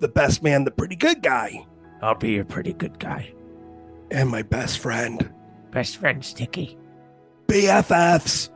the 0.00 0.08
best 0.08 0.42
man 0.42 0.64
the 0.64 0.70
pretty 0.70 0.96
good 0.96 1.22
guy 1.22 1.64
I'll 2.02 2.14
be 2.14 2.32
your 2.32 2.44
pretty 2.44 2.72
good 2.74 2.98
guy. 2.98 3.32
and 4.10 4.28
my 4.28 4.42
best 4.42 4.78
friend. 4.78 5.30
Best 5.70 5.96
friend, 5.96 6.22
Dickie. 6.34 6.76
BFFs. 7.48 8.50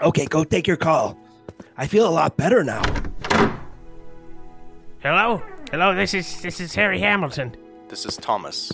Okay, 0.00 0.24
go 0.26 0.44
take 0.44 0.66
your 0.66 0.76
call. 0.78 1.18
I 1.76 1.86
feel 1.86 2.08
a 2.08 2.10
lot 2.10 2.36
better 2.36 2.64
now. 2.64 2.82
Hello? 5.00 5.42
Hello, 5.72 5.94
this 5.96 6.14
is 6.14 6.40
this 6.42 6.60
is 6.60 6.74
Harry 6.76 7.00
Hamilton. 7.00 7.56
This 7.88 8.06
is 8.06 8.16
Thomas. 8.16 8.72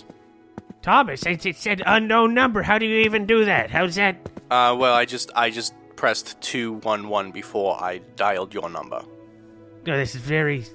Thomas, 0.83 1.25
it, 1.25 1.43
it 1.43 1.55
said 1.55 1.81
unknown 1.85 2.35
number. 2.35 2.61
How 2.61 2.77
do 2.77 2.85
you 2.85 2.99
even 3.01 3.25
do 3.25 3.45
that? 3.45 3.71
How's 3.71 3.95
that? 3.95 4.15
Uh, 4.51 4.75
well, 4.77 4.93
I 4.93 5.05
just 5.05 5.31
I 5.35 5.49
just 5.49 5.73
pressed 5.95 6.39
two 6.39 6.73
one 6.73 7.09
one 7.09 7.31
before 7.31 7.81
I 7.81 7.97
dialed 8.15 8.53
your 8.53 8.69
number. 8.69 9.01
Oh, 9.01 9.97
this 9.97 10.13
is 10.13 10.21
very. 10.21 10.65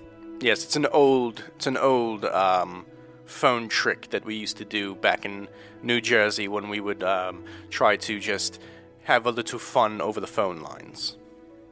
Yes, 0.41 0.65
it's 0.65 0.75
an 0.75 0.87
old 0.87 1.45
it's 1.55 1.69
an 1.69 1.77
old 1.77 2.25
um, 2.25 2.85
phone 3.25 3.69
trick 3.69 4.11
that 4.11 4.25
we 4.25 4.35
used 4.35 4.57
to 4.57 4.65
do 4.65 4.97
back 4.97 5.25
in 5.25 5.47
New 5.85 6.01
Jersey 6.01 6.49
when 6.49 6.69
we 6.69 6.81
would 6.81 7.05
um, 7.05 7.45
try 7.71 7.97
to 7.97 8.19
just 8.19 8.61
have 9.05 9.25
a 9.25 9.31
little 9.31 9.61
fun 9.61 10.01
over 10.01 10.19
the 10.19 10.27
phone 10.27 10.63
lines. 10.63 11.17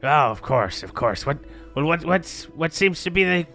Oh, 0.05 0.31
of 0.31 0.43
course, 0.43 0.85
of 0.85 0.95
course. 0.95 1.27
What? 1.27 1.39
Well, 1.75 1.85
what? 1.85 2.05
What's 2.05 2.45
what 2.51 2.73
seems 2.73 3.03
to 3.03 3.11
be 3.11 3.25
the, 3.25 3.47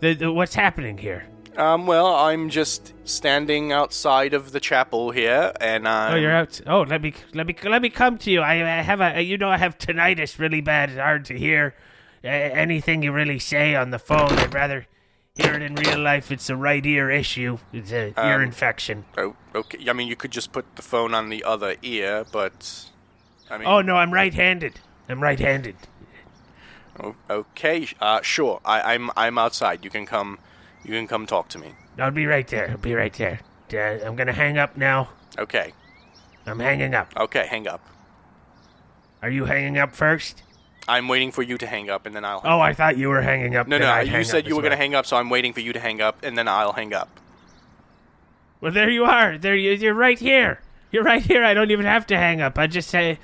the, 0.00 0.14
the 0.14 0.32
what's 0.32 0.54
happening 0.54 0.98
here? 0.98 1.26
Um, 1.56 1.86
well, 1.86 2.14
I'm 2.14 2.48
just 2.48 2.94
standing 3.04 3.72
outside 3.72 4.34
of 4.34 4.52
the 4.52 4.60
chapel 4.60 5.10
here, 5.10 5.52
and 5.60 5.86
um, 5.86 6.12
Oh, 6.14 6.16
you're 6.16 6.32
out. 6.32 6.60
Oh, 6.66 6.82
let 6.82 7.02
me 7.02 7.12
let 7.34 7.46
me 7.46 7.54
let 7.64 7.82
me 7.82 7.90
come 7.90 8.18
to 8.18 8.30
you. 8.30 8.40
I, 8.40 8.54
I 8.78 8.82
have 8.82 9.00
a 9.00 9.20
you 9.20 9.36
know 9.36 9.50
I 9.50 9.58
have 9.58 9.76
tinnitus 9.78 10.38
really 10.38 10.60
bad. 10.60 10.90
It's 10.90 10.98
hard 10.98 11.24
to 11.26 11.36
hear 11.38 11.74
uh, 12.24 12.28
anything 12.28 13.02
you 13.02 13.12
really 13.12 13.38
say 13.38 13.74
on 13.74 13.90
the 13.90 13.98
phone. 13.98 14.32
I'd 14.32 14.54
rather 14.54 14.86
hear 15.34 15.54
it 15.54 15.62
in 15.62 15.74
real 15.74 15.98
life. 15.98 16.30
It's 16.30 16.48
a 16.50 16.56
right 16.56 16.84
ear 16.86 17.10
issue. 17.10 17.58
It's 17.72 17.90
a 17.92 18.08
ear 18.16 18.36
Um, 18.36 18.42
infection. 18.42 19.04
Oh, 19.18 19.34
okay. 19.54 19.78
I 19.88 19.92
mean, 19.92 20.06
you 20.08 20.16
could 20.16 20.30
just 20.30 20.52
put 20.52 20.76
the 20.76 20.82
phone 20.82 21.14
on 21.14 21.30
the 21.30 21.42
other 21.44 21.74
ear, 21.82 22.24
but 22.32 22.84
I 23.50 23.58
mean, 23.58 23.66
Oh 23.66 23.80
no, 23.82 23.96
I'm 23.96 24.12
right-handed. 24.14 24.78
I'm 25.08 25.20
right-handed. 25.22 25.74
Okay, 27.28 27.86
uh, 28.00 28.20
sure. 28.22 28.60
I, 28.64 28.94
I'm 28.94 29.10
I'm 29.16 29.38
outside. 29.38 29.84
You 29.84 29.90
can 29.90 30.06
come. 30.06 30.38
You 30.84 30.92
can 30.92 31.06
come 31.06 31.26
talk 31.26 31.48
to 31.50 31.58
me. 31.58 31.74
I'll 31.98 32.10
be 32.10 32.26
right 32.26 32.46
there. 32.48 32.70
I'll 32.70 32.78
be 32.78 32.94
right 32.94 33.12
there. 33.12 33.40
Uh, 33.72 34.04
I'm 34.06 34.16
gonna 34.16 34.32
hang 34.32 34.58
up 34.58 34.76
now. 34.76 35.10
Okay. 35.38 35.72
I'm 36.46 36.58
hanging 36.58 36.94
up. 36.94 37.12
Okay, 37.16 37.46
hang 37.46 37.68
up. 37.68 37.84
Are 39.22 39.30
you 39.30 39.44
hanging 39.44 39.78
up 39.78 39.94
first? 39.94 40.42
I'm 40.88 41.06
waiting 41.06 41.30
for 41.30 41.42
you 41.42 41.58
to 41.58 41.66
hang 41.66 41.90
up, 41.90 42.06
and 42.06 42.16
then 42.16 42.24
I'll. 42.24 42.40
Oh, 42.42 42.58
I 42.58 42.72
thought 42.72 42.96
you 42.96 43.08
were 43.08 43.20
hanging 43.20 43.54
up. 43.54 43.68
no, 43.68 43.78
no. 43.78 43.90
I'd 43.90 44.08
You 44.08 44.24
said 44.24 44.48
you 44.48 44.56
were 44.56 44.62
gonna 44.62 44.76
hang 44.76 44.94
up, 44.94 45.06
so 45.06 45.16
I'm 45.16 45.30
waiting 45.30 45.52
for 45.52 45.60
you 45.60 45.72
to 45.72 45.80
hang 45.80 46.00
up, 46.00 46.22
and 46.22 46.36
then 46.36 46.48
I'll 46.48 46.72
hang 46.72 46.92
up. 46.94 47.20
Well, 48.60 48.72
there 48.72 48.90
you 48.90 49.04
are. 49.04 49.38
There 49.38 49.54
you, 49.54 49.72
you're 49.72 49.94
right 49.94 50.18
here. 50.18 50.60
You're 50.90 51.04
right 51.04 51.22
here. 51.22 51.44
I 51.44 51.54
don't 51.54 51.70
even 51.70 51.86
have 51.86 52.06
to 52.08 52.16
hang 52.16 52.40
up. 52.40 52.58
I 52.58 52.66
just 52.66 52.88
say, 52.90 53.18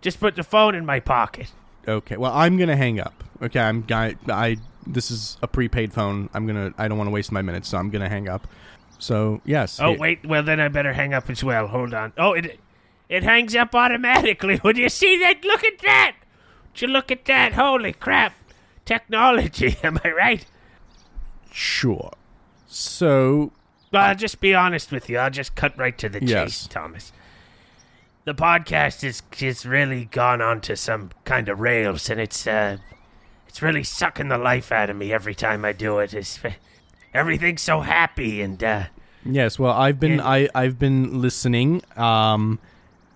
just 0.00 0.20
put 0.20 0.36
the 0.36 0.42
phone 0.42 0.74
in 0.74 0.84
my 0.84 1.00
pocket. 1.00 1.52
Okay. 1.88 2.16
Well, 2.16 2.32
I'm 2.32 2.56
gonna 2.58 2.76
hang 2.76 3.00
up. 3.00 3.24
Okay. 3.42 3.60
I'm 3.60 3.84
I, 3.90 4.16
I 4.28 4.56
this 4.86 5.10
is 5.10 5.36
a 5.42 5.48
prepaid 5.48 5.92
phone. 5.92 6.28
I'm 6.34 6.46
gonna. 6.46 6.72
I 6.78 6.88
don't 6.88 6.98
want 6.98 7.08
to 7.08 7.12
waste 7.12 7.32
my 7.32 7.42
minutes, 7.42 7.68
so 7.68 7.78
I'm 7.78 7.90
gonna 7.90 8.08
hang 8.08 8.28
up. 8.28 8.46
So 8.98 9.40
yes. 9.44 9.80
Oh 9.80 9.92
hey- 9.92 9.98
wait, 9.98 10.26
well 10.26 10.42
then 10.42 10.60
I 10.60 10.68
better 10.68 10.92
hang 10.92 11.14
up 11.14 11.30
as 11.30 11.42
well. 11.42 11.66
Hold 11.68 11.94
on. 11.94 12.12
Oh, 12.18 12.32
it 12.34 12.60
it 13.08 13.22
hangs 13.22 13.54
up 13.56 13.74
automatically. 13.74 14.60
Would 14.64 14.76
you 14.78 14.88
see 14.88 15.18
that? 15.18 15.44
Look 15.44 15.64
at 15.64 15.78
that. 15.80 16.16
Would 16.72 16.82
you 16.82 16.88
look 16.88 17.10
at 17.10 17.24
that? 17.24 17.54
Holy 17.54 17.92
crap! 17.92 18.34
Technology. 18.84 19.76
Am 19.82 19.98
I 20.04 20.10
right? 20.10 20.46
Sure. 21.52 22.12
So 22.66 23.52
Well, 23.92 24.02
I'll 24.04 24.14
just 24.14 24.40
be 24.40 24.54
honest 24.54 24.92
with 24.92 25.08
you. 25.10 25.18
I'll 25.18 25.30
just 25.30 25.54
cut 25.56 25.76
right 25.76 25.96
to 25.98 26.08
the 26.08 26.20
chase, 26.20 26.66
Thomas. 26.68 27.12
The 28.24 28.34
podcast 28.34 29.02
is 29.02 29.22
is 29.40 29.64
really 29.64 30.04
gone 30.04 30.40
onto 30.42 30.76
some 30.76 31.10
kind 31.24 31.48
of 31.48 31.60
rails, 31.60 32.10
and 32.10 32.20
it's 32.20 32.46
uh, 32.46 32.76
it's 33.48 33.62
really 33.62 33.82
sucking 33.82 34.28
the 34.28 34.38
life 34.38 34.70
out 34.70 34.90
of 34.90 34.96
me 34.96 35.12
every 35.12 35.34
time 35.34 35.64
I 35.64 35.72
do 35.72 35.98
it. 35.98 36.12
It's 36.12 36.38
everything's 37.14 37.62
so 37.62 37.80
happy, 37.80 38.42
and 38.42 38.62
uh, 38.62 38.84
Yes, 39.24 39.58
well, 39.58 39.72
I've 39.72 40.00
been. 40.00 40.20
I 40.20 40.48
I've 40.54 40.78
been 40.78 41.20
listening, 41.20 41.82
um, 41.96 42.58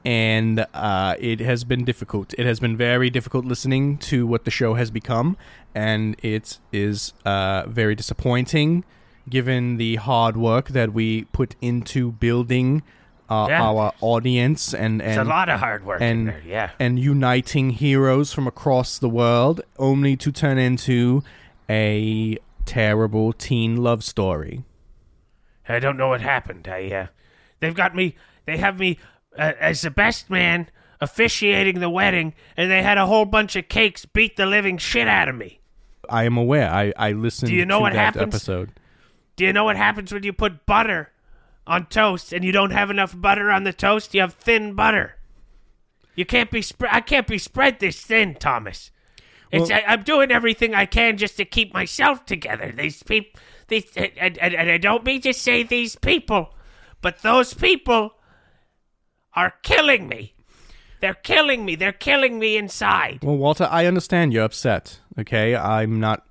and 0.04 0.66
uh, 0.74 1.16
it 1.18 1.40
has 1.40 1.64
been 1.64 1.84
difficult. 1.84 2.34
It 2.36 2.46
has 2.46 2.60
been 2.60 2.76
very 2.76 3.08
difficult 3.08 3.46
listening 3.46 3.96
to 3.98 4.26
what 4.26 4.44
the 4.44 4.50
show 4.50 4.74
has 4.74 4.90
become, 4.90 5.36
and 5.74 6.16
it 6.22 6.58
is 6.72 7.14
uh, 7.24 7.64
very 7.66 7.94
disappointing, 7.94 8.84
given 9.28 9.78
the 9.78 9.96
hard 9.96 10.36
work 10.36 10.68
that 10.68 10.92
we 10.92 11.24
put 11.24 11.56
into 11.62 12.12
building 12.12 12.82
uh, 13.30 13.46
Yeah. 13.48 13.62
our 13.62 13.92
audience 14.00 14.74
and 14.74 15.00
it's 15.00 15.16
a 15.18 15.24
lot 15.24 15.48
of 15.48 15.58
hard 15.60 15.84
work 15.84 16.00
in 16.00 16.06
and 16.08 16.28
there. 16.28 16.42
Yeah. 16.46 16.70
and 16.78 16.98
uniting 16.98 17.70
heroes 17.70 18.32
from 18.32 18.46
across 18.46 18.98
the 18.98 19.08
world, 19.08 19.60
only 19.78 20.16
to 20.16 20.30
turn 20.32 20.58
into 20.58 21.22
a 21.68 22.36
terrible 22.66 23.32
teen 23.32 23.76
love 23.76 24.04
story. 24.04 24.64
I 25.68 25.78
don't 25.78 25.96
know 25.96 26.08
what 26.08 26.20
happened. 26.20 26.68
I 26.68 26.88
uh, 26.88 27.06
they've 27.60 27.74
got 27.74 27.94
me. 27.94 28.16
They 28.46 28.58
have 28.58 28.78
me 28.78 28.98
uh, 29.38 29.52
as 29.58 29.80
the 29.80 29.90
best 29.90 30.28
man 30.28 30.68
officiating 31.00 31.80
the 31.80 31.88
wedding, 31.90 32.34
and 32.56 32.70
they 32.70 32.82
had 32.82 32.98
a 32.98 33.06
whole 33.06 33.24
bunch 33.24 33.56
of 33.56 33.68
cakes 33.68 34.04
beat 34.04 34.36
the 34.36 34.46
living 34.46 34.76
shit 34.78 35.08
out 35.08 35.28
of 35.28 35.34
me. 35.34 35.60
I 36.10 36.24
am 36.24 36.36
aware. 36.36 36.70
I, 36.70 36.92
I 36.96 37.12
listened 37.12 37.48
Do 37.50 37.56
you 37.56 37.64
know 37.64 37.78
to 37.78 37.82
what 37.82 37.92
happens? 37.94 38.34
episode. 38.34 38.72
Do 39.36 39.44
you 39.46 39.52
know 39.54 39.64
what 39.64 39.76
happens 39.76 40.12
when 40.12 40.22
you 40.22 40.32
put 40.34 40.66
butter 40.66 41.10
on 41.66 41.86
toast 41.86 42.32
and 42.32 42.44
you 42.44 42.52
don't 42.52 42.72
have 42.72 42.90
enough 42.90 43.18
butter 43.18 43.50
on 43.50 43.64
the 43.64 43.72
toast? 43.72 44.14
You 44.14 44.20
have 44.20 44.34
thin 44.34 44.74
butter. 44.74 45.16
You 46.14 46.24
can't 46.24 46.50
be 46.50 46.62
spread. 46.62 46.92
I 46.92 47.00
can't 47.00 47.26
be 47.26 47.38
spread 47.38 47.80
this 47.80 48.00
thin, 48.00 48.34
Thomas. 48.34 48.90
It's 49.50 49.70
Well- 49.70 49.80
I, 49.86 49.92
I'm 49.92 50.02
doing 50.02 50.30
everything 50.30 50.74
I 50.74 50.86
can 50.86 51.16
just 51.16 51.36
to 51.38 51.44
keep 51.44 51.72
myself 51.74 52.24
together. 52.26 52.72
These 52.76 53.02
people, 53.02 53.40
these, 53.68 53.84
and, 53.96 54.38
and, 54.38 54.54
and 54.54 54.70
I 54.70 54.78
don't 54.78 55.04
mean 55.04 55.20
to 55.22 55.32
say 55.32 55.62
these 55.62 55.96
people, 55.96 56.54
but 57.00 57.22
those 57.22 57.54
people 57.54 58.14
are 59.34 59.54
killing 59.62 60.08
me. 60.08 60.34
They're 61.00 61.14
killing 61.14 61.64
me. 61.64 61.74
They're 61.74 61.92
killing 61.92 62.38
me 62.38 62.56
inside. 62.56 63.18
Well, 63.22 63.36
Walter, 63.36 63.68
I 63.70 63.86
understand 63.86 64.32
you're 64.32 64.44
upset. 64.44 65.00
Okay, 65.18 65.54
I'm 65.54 66.00
not. 66.00 66.24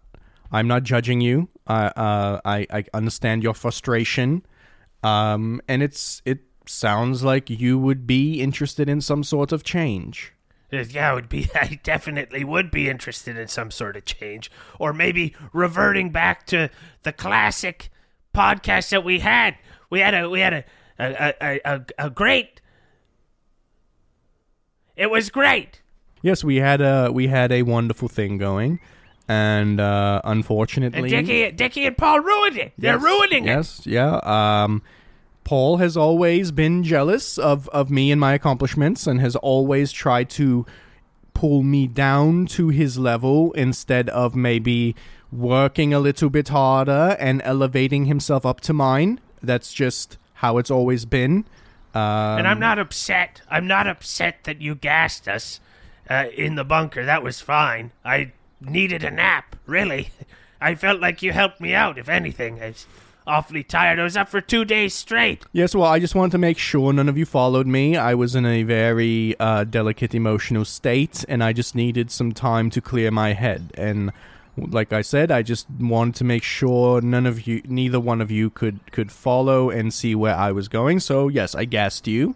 I'm 0.51 0.67
not 0.67 0.83
judging 0.83 1.21
you. 1.21 1.49
Uh, 1.67 1.91
uh, 1.95 2.41
I 2.43 2.65
I 2.71 2.85
understand 2.93 3.43
your 3.43 3.53
frustration. 3.53 4.43
Um, 5.03 5.62
and 5.67 5.83
it's 5.83 6.22
it 6.25 6.39
sounds 6.65 7.24
like 7.24 7.50
you 7.50 7.77
would 7.77 8.07
be 8.07 8.41
interested 8.41 8.88
in 8.88 9.01
some 9.01 9.24
sort 9.24 9.51
of 9.51 9.63
change. 9.63 10.33
Uh, 10.72 10.83
Yeah, 10.89 11.12
I 11.12 11.13
would 11.13 11.29
be. 11.29 11.50
I 11.55 11.79
definitely 11.83 12.43
would 12.43 12.72
be 12.72 12.89
interested 12.89 13.38
in 13.38 13.48
some 13.48 13.69
sort 13.72 13.95
of 13.95 14.05
change, 14.05 14.50
or 14.79 14.93
maybe 14.93 15.36
reverting 15.51 16.12
back 16.12 16.45
to 16.48 16.69
the 17.03 17.12
classic 17.12 17.89
podcast 18.33 18.89
that 18.89 19.03
we 19.03 19.19
had. 19.19 19.57
We 19.89 20.00
had 20.00 20.13
a 20.13 20.29
we 20.29 20.39
had 20.39 20.53
a 20.53 20.65
a 21.00 21.33
a, 21.41 21.62
a, 21.65 21.86
a 21.98 22.10
great. 22.10 22.62
It 24.95 25.10
was 25.10 25.29
great. 25.29 25.81
Yes, 26.22 26.43
we 26.43 26.57
had 26.57 26.81
a 26.81 27.12
we 27.12 27.27
had 27.27 27.51
a 27.51 27.63
wonderful 27.63 28.07
thing 28.07 28.38
going, 28.38 28.79
and 29.27 29.79
uh, 29.79 30.21
unfortunately, 30.23 31.13
And 31.13 31.27
Dickie, 31.27 31.51
Dickie 31.51 31.85
and 31.85 31.97
Paul 31.97 32.19
ruined 32.19 32.57
it. 32.57 32.73
They're 32.77 32.95
Yes, 32.95 33.03
ruining 33.03 33.43
it. 33.45 33.47
Yes, 33.47 33.81
yeah. 33.85 34.17
Um, 34.63 34.81
Paul 35.43 35.77
has 35.77 35.97
always 35.97 36.51
been 36.51 36.83
jealous 36.83 37.37
of, 37.37 37.67
of 37.69 37.89
me 37.89 38.11
and 38.11 38.19
my 38.19 38.33
accomplishments 38.33 39.07
and 39.07 39.19
has 39.19 39.35
always 39.37 39.91
tried 39.91 40.29
to 40.31 40.65
pull 41.33 41.63
me 41.63 41.87
down 41.87 42.45
to 42.45 42.69
his 42.69 42.97
level 42.97 43.51
instead 43.53 44.09
of 44.09 44.35
maybe 44.35 44.95
working 45.31 45.93
a 45.93 45.99
little 45.99 46.29
bit 46.29 46.49
harder 46.49 47.17
and 47.19 47.41
elevating 47.43 48.05
himself 48.05 48.45
up 48.45 48.61
to 48.61 48.71
mine. 48.73 49.19
That's 49.41 49.73
just 49.73 50.17
how 50.35 50.57
it's 50.57 50.71
always 50.71 51.05
been. 51.05 51.45
Um, 51.93 52.39
And 52.39 52.47
I'm 52.47 52.59
not 52.59 52.79
upset. 52.79 53.41
I'm 53.49 53.67
not 53.67 53.87
upset 53.87 54.43
that 54.45 54.61
you 54.61 54.75
gassed 54.75 55.27
us 55.27 55.59
uh, 56.09 56.25
in 56.35 56.55
the 56.55 56.63
bunker. 56.63 57.03
That 57.05 57.23
was 57.23 57.41
fine. 57.41 57.91
I 58.05 58.31
needed 58.70 59.03
a 59.03 59.12
nap, 59.12 59.55
really. 59.65 60.10
I 60.62 60.75
felt 60.75 61.01
like 61.01 61.22
you 61.22 61.34
helped 61.34 61.60
me 61.60 61.74
out, 61.74 61.98
if 61.98 62.08
anything. 62.08 62.62
I 62.62 62.67
was 62.67 62.88
awfully 63.27 63.63
tired. 63.63 64.00
I 64.00 64.03
was 64.03 64.17
up 64.17 64.29
for 64.29 64.41
two 64.41 64.65
days 64.65 64.93
straight. 64.93 65.43
Yes, 65.51 65.75
well, 65.75 65.89
I 65.89 66.00
just 66.00 66.15
wanted 66.15 66.32
to 66.34 66.38
make 66.38 66.58
sure 66.58 66.93
none 66.93 67.10
of 67.10 67.17
you 67.17 67.25
followed 67.25 67.67
me. 67.67 67.98
I 67.98 68.13
was 68.13 68.36
in 68.36 68.46
a 68.46 68.63
very 68.63 69.38
uh, 69.39 69.65
delicate 69.65 70.15
emotional 70.15 70.65
state, 70.65 71.25
and 71.27 71.43
I 71.43 71.53
just 71.53 71.75
needed 71.75 72.12
some 72.12 72.32
time 72.32 72.70
to 72.72 72.82
clear 72.82 73.12
my 73.12 73.34
head. 73.34 73.74
And 73.75 74.12
like 74.58 74.93
I 74.93 75.01
said, 75.01 75.32
I 75.32 75.41
just 75.41 75.67
wanted 75.79 76.15
to 76.15 76.24
make 76.24 76.43
sure 76.43 77.01
none 77.01 77.25
of 77.25 77.48
you, 77.48 77.62
neither 77.65 78.00
one 78.00 78.22
of 78.22 78.32
you, 78.32 78.50
could 78.50 78.91
could 78.91 79.12
follow 79.12 79.70
and 79.70 79.93
see 79.93 80.15
where 80.15 80.36
I 80.36 80.51
was 80.51 80.67
going. 80.67 81.00
So 81.00 81.27
yes, 81.27 81.55
I 81.55 81.65
gassed 81.65 82.08
you 82.08 82.36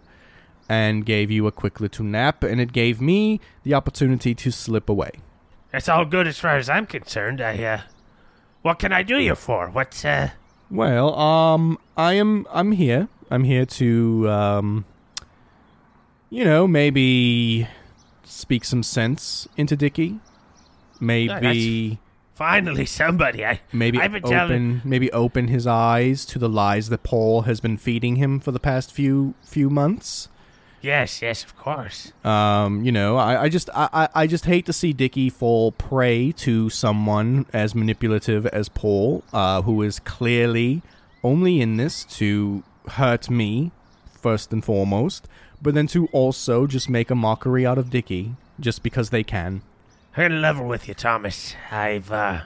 and 0.68 1.06
gave 1.06 1.30
you 1.30 1.46
a 1.46 1.52
quick 1.52 1.80
little 1.80 2.04
nap, 2.04 2.42
and 2.42 2.60
it 2.60 2.72
gave 2.72 3.00
me 3.00 3.40
the 3.62 3.74
opportunity 3.74 4.34
to 4.34 4.50
slip 4.50 4.88
away. 4.88 5.12
That's 5.72 5.88
all 5.88 6.04
good 6.04 6.26
as 6.26 6.38
far 6.38 6.56
as 6.56 6.68
I'm 6.68 6.86
concerned. 6.86 7.40
I, 7.40 7.62
uh, 7.62 7.80
what 8.62 8.78
can 8.78 8.92
I 8.92 9.02
do 9.02 9.18
you 9.18 9.34
for? 9.34 9.68
What's, 9.68 10.04
uh, 10.04 10.30
Well, 10.70 11.14
um, 11.18 11.78
I 11.96 12.14
am. 12.14 12.46
I'm 12.50 12.72
here. 12.72 13.08
I'm 13.30 13.44
here 13.44 13.66
to, 13.66 14.28
um, 14.28 14.84
you 16.30 16.44
know, 16.44 16.66
maybe 16.66 17.68
speak 18.24 18.64
some 18.64 18.82
sense 18.82 19.46
into 19.56 19.76
Dicky. 19.76 20.20
Maybe, 21.00 21.98
finally 22.34 22.86
somebody. 22.86 23.44
I, 23.44 23.60
maybe 23.72 23.98
I've 23.98 24.12
been 24.12 24.24
open, 24.24 24.36
telling. 24.36 24.80
maybe 24.84 25.12
open 25.12 25.48
his 25.48 25.66
eyes 25.66 26.24
to 26.26 26.38
the 26.38 26.48
lies 26.48 26.88
that 26.88 27.02
Paul 27.02 27.42
has 27.42 27.60
been 27.60 27.76
feeding 27.76 28.16
him 28.16 28.40
for 28.40 28.52
the 28.52 28.60
past 28.60 28.92
few 28.92 29.34
few 29.42 29.68
months. 29.68 30.28
Yes, 30.80 31.22
yes, 31.22 31.42
of 31.44 31.56
course. 31.56 32.12
Um, 32.24 32.84
you 32.84 32.92
know, 32.92 33.16
I, 33.16 33.42
I 33.44 33.48
just 33.48 33.68
I, 33.74 34.08
I- 34.14 34.26
just 34.28 34.44
hate 34.44 34.64
to 34.66 34.72
see 34.72 34.92
Dicky 34.92 35.28
fall 35.28 35.72
prey 35.72 36.30
to 36.32 36.70
someone 36.70 37.46
as 37.52 37.74
manipulative 37.74 38.46
as 38.46 38.68
Paul, 38.68 39.24
uh, 39.32 39.62
who 39.62 39.82
is 39.82 39.98
clearly 39.98 40.82
only 41.24 41.60
in 41.60 41.76
this 41.78 42.04
to 42.04 42.62
hurt 42.90 43.28
me 43.28 43.72
first 44.20 44.52
and 44.52 44.64
foremost, 44.64 45.26
but 45.60 45.74
then 45.74 45.86
to 45.88 46.06
also 46.12 46.66
just 46.66 46.88
make 46.88 47.10
a 47.10 47.14
mockery 47.14 47.66
out 47.66 47.78
of 47.78 47.90
Dicky 47.90 48.36
just 48.60 48.82
because 48.82 49.10
they 49.10 49.24
can. 49.24 49.62
I'm 50.16 50.40
level 50.40 50.66
with 50.66 50.88
you, 50.88 50.94
Thomas. 50.94 51.54
I've, 51.70 52.10
uh, 52.12 52.42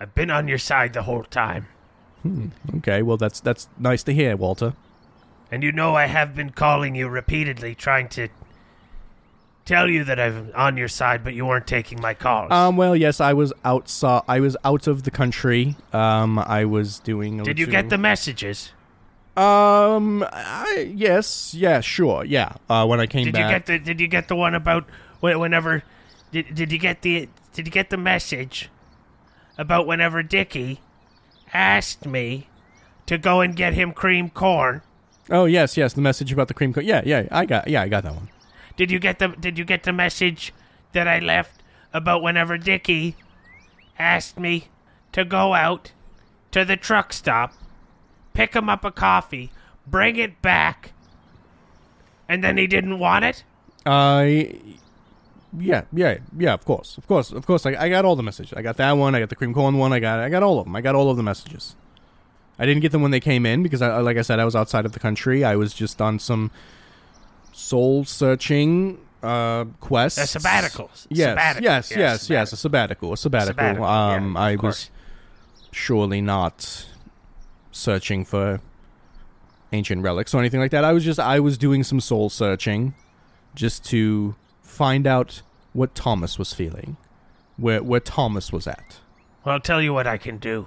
I've 0.00 0.14
been 0.14 0.30
on 0.30 0.48
your 0.48 0.58
side 0.58 0.92
the 0.92 1.02
whole 1.02 1.24
time. 1.24 1.66
Hmm. 2.22 2.48
Okay, 2.76 3.02
well 3.02 3.16
that's 3.16 3.40
that's 3.40 3.68
nice 3.78 4.02
to 4.04 4.14
hear, 4.14 4.36
Walter. 4.36 4.74
And 5.52 5.62
you 5.62 5.70
know 5.70 5.94
I 5.94 6.06
have 6.06 6.34
been 6.34 6.48
calling 6.48 6.94
you 6.94 7.08
repeatedly, 7.08 7.74
trying 7.74 8.08
to 8.08 8.28
tell 9.66 9.88
you 9.88 10.02
that 10.04 10.18
I'm 10.18 10.50
on 10.54 10.78
your 10.78 10.88
side, 10.88 11.22
but 11.22 11.34
you 11.34 11.44
weren't 11.44 11.66
taking 11.66 12.00
my 12.00 12.14
calls. 12.14 12.50
Um, 12.50 12.78
well, 12.78 12.96
yes, 12.96 13.20
I 13.20 13.34
was 13.34 13.52
outside. 13.62 14.22
I 14.26 14.40
was 14.40 14.56
out 14.64 14.86
of 14.86 15.02
the 15.02 15.10
country. 15.10 15.76
Um, 15.92 16.38
I 16.38 16.64
was 16.64 16.98
doing. 17.00 17.38
A 17.38 17.44
Did 17.44 17.58
you 17.58 17.66
get 17.66 17.90
the 17.90 17.98
messages? 17.98 18.72
Um, 19.36 20.26
I, 20.32 20.90
yes, 20.94 21.54
yeah, 21.54 21.80
sure, 21.80 22.24
yeah. 22.24 22.54
Uh, 22.68 22.86
when 22.86 22.98
I 22.98 23.06
came 23.06 23.24
Did 23.24 23.34
back, 23.34 23.44
you 23.44 23.50
get 23.50 23.66
the 23.66 23.78
Did 23.78 24.00
you 24.00 24.08
get 24.08 24.28
the 24.28 24.36
one 24.36 24.54
about 24.54 24.84
wh- 25.20 25.38
whenever? 25.38 25.82
Did 26.32 26.54
Did 26.54 26.72
you 26.72 26.78
get 26.78 27.02
the 27.02 27.28
Did 27.52 27.66
you 27.66 27.72
get 27.72 27.90
the 27.90 27.98
message 27.98 28.70
about 29.58 29.86
whenever 29.86 30.22
Dicky 30.22 30.80
asked 31.52 32.06
me 32.06 32.48
to 33.04 33.18
go 33.18 33.42
and 33.42 33.54
get 33.54 33.74
him 33.74 33.92
cream 33.92 34.30
corn? 34.30 34.80
Oh 35.30 35.44
yes, 35.44 35.76
yes, 35.76 35.92
the 35.92 36.00
message 36.00 36.32
about 36.32 36.48
the 36.48 36.54
cream 36.54 36.72
cone. 36.72 36.84
Yeah, 36.84 37.02
yeah, 37.04 37.26
I 37.30 37.46
got, 37.46 37.68
yeah, 37.68 37.82
I 37.82 37.88
got 37.88 38.02
that 38.04 38.14
one. 38.14 38.28
Did 38.76 38.90
you 38.90 38.98
get 38.98 39.18
the 39.18 39.28
Did 39.28 39.58
you 39.58 39.64
get 39.64 39.84
the 39.84 39.92
message 39.92 40.52
that 40.92 41.06
I 41.06 41.18
left 41.18 41.62
about 41.92 42.22
whenever 42.22 42.58
Dicky 42.58 43.16
asked 43.98 44.38
me 44.38 44.68
to 45.12 45.24
go 45.24 45.54
out 45.54 45.92
to 46.50 46.64
the 46.64 46.76
truck 46.76 47.12
stop, 47.12 47.52
pick 48.34 48.54
him 48.54 48.68
up 48.68 48.84
a 48.84 48.90
coffee, 48.90 49.50
bring 49.86 50.16
it 50.16 50.42
back, 50.42 50.92
and 52.28 52.42
then 52.42 52.56
he 52.56 52.66
didn't 52.66 52.98
want 52.98 53.24
it? 53.24 53.44
I, 53.84 54.58
yeah, 55.58 55.82
yeah, 55.92 56.18
yeah. 56.36 56.54
Of 56.54 56.64
course, 56.64 56.96
of 56.98 57.06
course, 57.06 57.30
of 57.30 57.46
course. 57.46 57.66
I, 57.66 57.74
I 57.74 57.88
got 57.88 58.04
all 58.04 58.16
the 58.16 58.22
messages. 58.22 58.52
I 58.56 58.62
got 58.62 58.76
that 58.78 58.92
one. 58.92 59.14
I 59.14 59.20
got 59.20 59.28
the 59.28 59.36
cream 59.36 59.54
corn 59.54 59.76
one. 59.78 59.92
I 59.92 59.98
got, 59.98 60.18
I 60.18 60.28
got 60.28 60.42
all 60.42 60.58
of 60.58 60.64
them. 60.64 60.74
I 60.74 60.80
got 60.80 60.94
all 60.94 61.10
of 61.10 61.16
the 61.16 61.22
messages. 61.22 61.76
I 62.58 62.66
didn't 62.66 62.82
get 62.82 62.92
them 62.92 63.02
when 63.02 63.10
they 63.10 63.20
came 63.20 63.46
in 63.46 63.62
because, 63.62 63.82
I, 63.82 63.98
like 63.98 64.16
I 64.16 64.22
said, 64.22 64.38
I 64.38 64.44
was 64.44 64.54
outside 64.54 64.84
of 64.84 64.92
the 64.92 65.00
country. 65.00 65.44
I 65.44 65.56
was 65.56 65.72
just 65.74 66.00
on 66.02 66.18
some 66.18 66.50
soul 67.52 68.04
searching 68.04 68.98
uh 69.22 69.64
quest. 69.80 70.18
A 70.18 70.26
sabbatical. 70.26 70.90
Yes, 71.08 71.30
Sabbatical. 71.30 71.62
yes, 71.64 71.90
Yeah, 71.90 71.98
yes, 71.98 72.30
yes. 72.30 72.52
A 72.52 72.56
sabbatical. 72.56 73.12
A 73.12 73.16
sabbatical. 73.16 73.54
Sabbatical, 73.54 73.84
um, 73.84 74.36
of 74.36 74.42
I 74.42 74.56
course. 74.56 74.90
was 74.90 74.90
surely 75.70 76.20
not 76.20 76.86
searching 77.70 78.24
for 78.24 78.60
ancient 79.72 80.02
relics 80.02 80.34
or 80.34 80.38
anything 80.40 80.60
like 80.60 80.70
that. 80.72 80.84
I 80.84 80.92
was 80.92 81.04
just 81.04 81.20
I 81.20 81.40
was 81.40 81.56
doing 81.56 81.82
some 81.84 82.00
soul 82.00 82.30
searching 82.30 82.94
just 83.54 83.84
to 83.86 84.34
find 84.60 85.06
out 85.06 85.42
what 85.72 85.94
Thomas 85.94 86.38
was 86.38 86.52
feeling. 86.52 86.96
Where 87.56 87.82
where 87.82 88.00
Thomas 88.00 88.50
was 88.52 88.66
at. 88.66 88.98
Well, 89.44 89.54
I'll 89.54 89.60
tell 89.60 89.80
you 89.80 89.92
what 89.94 90.06
I 90.06 90.18
can 90.18 90.38
do. 90.38 90.66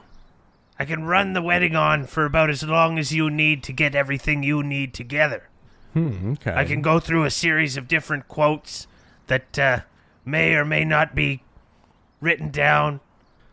I 0.78 0.86
can 0.86 1.06
run 1.06 1.34
the 1.34 1.42
wedding 1.42 1.76
on 1.76 2.06
for 2.06 2.26
about 2.26 2.50
as 2.50 2.64
long 2.64 3.00
as 3.00 3.14
you 3.14 3.30
need 3.30 3.64
to 3.64 3.74
get 3.74 3.96
everything 3.96 4.44
you 4.44 4.62
need 4.62 4.94
together. 4.94 5.50
Hmm, 5.94 6.34
okay. 6.34 6.54
I 6.54 6.66
can 6.66 6.82
go 6.82 7.00
through 7.00 7.24
a 7.24 7.32
series 7.32 7.78
of 7.78 7.88
different 7.88 8.28
quotes 8.28 8.88
that 9.28 9.58
uh, 9.58 9.80
may 10.26 10.54
or 10.56 10.66
may 10.66 10.84
not 10.84 11.16
be 11.16 11.44
written 12.20 12.52
down. 12.52 13.00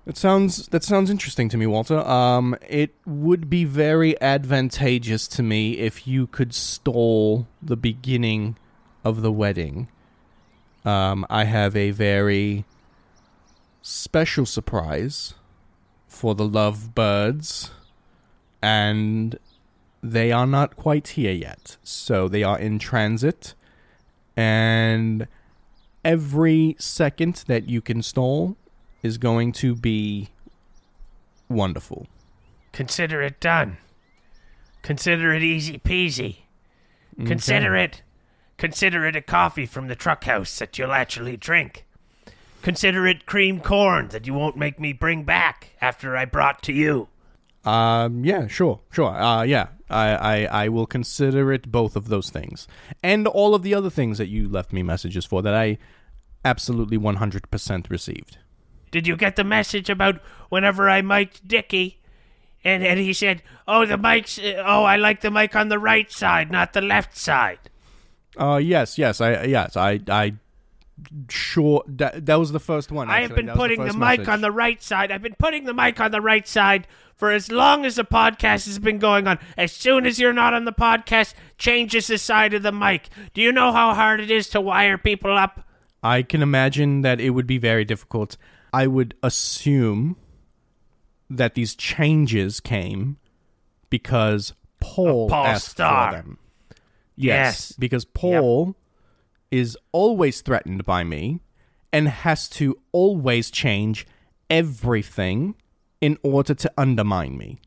That 0.04 0.16
sounds 0.16 0.66
that 0.68 0.82
sounds 0.82 1.10
interesting 1.10 1.48
to 1.50 1.56
me, 1.56 1.66
Walter. 1.66 1.98
Um, 1.98 2.56
it 2.68 2.96
would 3.06 3.48
be 3.48 3.64
very 3.64 4.20
advantageous 4.20 5.28
to 5.28 5.44
me 5.44 5.78
if 5.78 6.08
you 6.08 6.26
could 6.26 6.52
stall 6.52 7.46
the 7.62 7.76
beginning 7.76 8.56
of 9.04 9.22
the 9.22 9.30
wedding. 9.30 9.88
Um, 10.84 11.24
I 11.30 11.44
have 11.44 11.76
a 11.76 11.92
very 11.92 12.64
special 13.80 14.44
surprise 14.44 15.34
for 16.12 16.34
the 16.34 16.46
lovebirds, 16.46 17.70
and 18.60 19.38
they 20.02 20.30
are 20.30 20.46
not 20.46 20.76
quite 20.76 21.08
here 21.08 21.32
yet. 21.32 21.78
So 21.82 22.28
they 22.28 22.42
are 22.42 22.58
in 22.58 22.78
transit, 22.78 23.54
and 24.36 25.26
every 26.04 26.76
second 26.78 27.44
that 27.46 27.68
you 27.68 27.80
can 27.80 28.02
stall 28.02 28.56
is 29.02 29.18
going 29.18 29.52
to 29.52 29.74
be 29.74 30.28
wonderful. 31.48 32.06
Consider 32.72 33.22
it 33.22 33.40
done. 33.40 33.78
Consider 34.82 35.32
it 35.32 35.42
easy 35.42 35.78
peasy. 35.78 36.38
Consider 37.26 37.74
it. 37.76 38.02
Consider 38.58 39.06
it 39.06 39.16
a 39.16 39.22
coffee 39.22 39.66
from 39.66 39.88
the 39.88 39.96
truck 39.96 40.24
house 40.24 40.58
that 40.58 40.78
you'll 40.78 40.92
actually 40.92 41.36
drink. 41.36 41.84
Consider 42.62 43.06
it 43.06 43.26
cream 43.26 43.60
corn 43.60 44.08
that 44.08 44.26
you 44.26 44.34
won't 44.34 44.56
make 44.56 44.80
me 44.80 44.92
bring 44.92 45.24
back 45.24 45.76
after 45.80 46.16
I 46.16 46.24
brought 46.24 46.62
to 46.62 46.72
you. 46.72 47.08
Um, 47.64 48.24
yeah, 48.24 48.46
sure, 48.46 48.80
sure. 48.90 49.10
Uh, 49.10 49.42
yeah, 49.42 49.68
I, 49.90 50.14
I, 50.14 50.64
I 50.64 50.68
will 50.68 50.86
consider 50.86 51.52
it 51.52 51.70
both 51.70 51.96
of 51.96 52.08
those 52.08 52.30
things, 52.30 52.66
and 53.02 53.26
all 53.26 53.54
of 53.54 53.62
the 53.62 53.74
other 53.74 53.90
things 53.90 54.18
that 54.18 54.28
you 54.28 54.48
left 54.48 54.72
me 54.72 54.82
messages 54.82 55.24
for 55.24 55.42
that 55.42 55.54
I 55.54 55.78
absolutely 56.44 56.96
one 56.96 57.16
hundred 57.16 57.50
percent 57.50 57.88
received. 57.90 58.38
Did 58.90 59.06
you 59.06 59.16
get 59.16 59.36
the 59.36 59.44
message 59.44 59.88
about 59.88 60.20
whenever 60.48 60.88
I 60.88 61.02
mic'd 61.02 61.46
Dickie? 61.46 61.98
And, 62.64 62.84
and 62.84 63.00
he 63.00 63.12
said, 63.12 63.42
Oh, 63.66 63.86
the 63.86 63.98
mic's. 63.98 64.38
Uh, 64.38 64.62
oh, 64.64 64.84
I 64.84 64.96
like 64.96 65.20
the 65.20 65.30
mic 65.30 65.56
on 65.56 65.68
the 65.68 65.78
right 65.78 66.10
side, 66.12 66.50
not 66.50 66.74
the 66.74 66.80
left 66.80 67.16
side. 67.16 67.58
Uh, 68.36 68.60
yes, 68.62 68.98
yes, 68.98 69.20
I, 69.20 69.44
yes, 69.44 69.76
I, 69.76 70.00
I, 70.08 70.34
sure 71.28 71.82
that 71.86 72.26
that 72.26 72.36
was 72.36 72.52
the 72.52 72.60
first 72.60 72.90
one. 72.92 73.10
I 73.10 73.20
have 73.22 73.34
been 73.34 73.48
putting 73.48 73.80
the, 73.80 73.86
first 73.86 73.98
mic 73.98 74.20
message. 74.20 74.28
on 74.28 74.40
the 74.40 74.50
right 74.50 74.82
side. 74.82 75.10
I've 75.10 75.22
been 75.22 75.36
putting 75.38 75.64
the 75.64 75.74
mic 75.74 76.00
on 76.00 76.10
the 76.10 76.20
right 76.20 76.46
side 76.46 76.86
for 77.14 77.30
as 77.30 77.50
long 77.50 77.84
as 77.84 77.96
the 77.96 78.04
podcast 78.04 78.66
has 78.66 78.78
been 78.78 78.98
going 78.98 79.26
on. 79.26 79.38
As 79.56 79.72
soon 79.72 80.06
as 80.06 80.18
you're 80.18 80.32
not 80.32 80.54
on 80.54 80.64
the 80.64 80.72
podcast, 80.72 81.34
changes 81.58 82.06
the 82.08 82.18
side 82.18 82.54
of 82.54 82.62
the 82.62 82.72
mic. 82.72 83.08
Do 83.34 83.40
you 83.40 83.52
know 83.52 83.72
how 83.72 83.94
hard 83.94 84.20
it 84.20 84.30
is 84.30 84.48
to 84.50 84.60
wire 84.60 84.98
people 84.98 85.36
up? 85.36 85.66
I 86.02 86.22
can 86.22 86.42
imagine 86.42 87.02
that 87.02 87.20
it 87.20 87.30
would 87.30 87.46
be 87.46 87.58
very 87.58 87.84
difficult. 87.84 88.36
I 88.72 88.86
would 88.86 89.14
assume 89.22 90.16
that 91.30 91.54
these 91.54 91.74
changes 91.74 92.60
came 92.60 93.18
because 93.88 94.52
Paul, 94.80 95.28
Paul 95.28 95.46
asked 95.46 95.70
Starr. 95.70 96.10
for 96.10 96.16
them. 96.16 96.38
Yes, 97.16 97.70
Yes. 97.70 97.72
because 97.78 98.04
Paul 98.04 98.74
is 99.52 99.78
always 99.92 100.40
threatened 100.40 100.84
by 100.84 101.04
me 101.04 101.38
and 101.92 102.08
has 102.08 102.48
to 102.48 102.76
always 102.90 103.52
change 103.52 104.04
everything 104.50 105.54
in 106.00 106.18
order 106.24 106.54
to 106.54 106.72
undermine 106.76 107.38
me. 107.38 107.60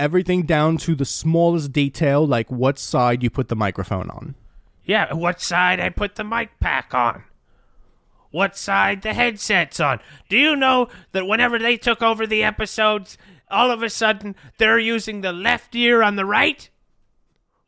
Everything 0.00 0.42
down 0.42 0.76
to 0.78 0.96
the 0.96 1.04
smallest 1.04 1.72
detail, 1.72 2.26
like 2.26 2.50
what 2.50 2.78
side 2.78 3.22
you 3.22 3.30
put 3.30 3.48
the 3.48 3.54
microphone 3.54 4.10
on. 4.10 4.34
Yeah, 4.84 5.14
what 5.14 5.40
side 5.40 5.78
I 5.78 5.90
put 5.90 6.16
the 6.16 6.24
mic 6.24 6.58
pack 6.58 6.92
on? 6.92 7.22
what 8.36 8.54
side 8.54 9.00
the 9.00 9.14
headset's 9.14 9.80
on. 9.80 9.98
Do 10.28 10.36
you 10.36 10.56
know 10.56 10.88
that 11.12 11.26
whenever 11.26 11.58
they 11.58 11.78
took 11.78 12.02
over 12.02 12.26
the 12.26 12.44
episodes, 12.44 13.16
all 13.50 13.70
of 13.70 13.82
a 13.82 13.88
sudden 13.88 14.36
they're 14.58 14.78
using 14.78 15.22
the 15.22 15.32
left 15.32 15.74
ear 15.74 16.02
on 16.02 16.16
the 16.16 16.26
right? 16.26 16.68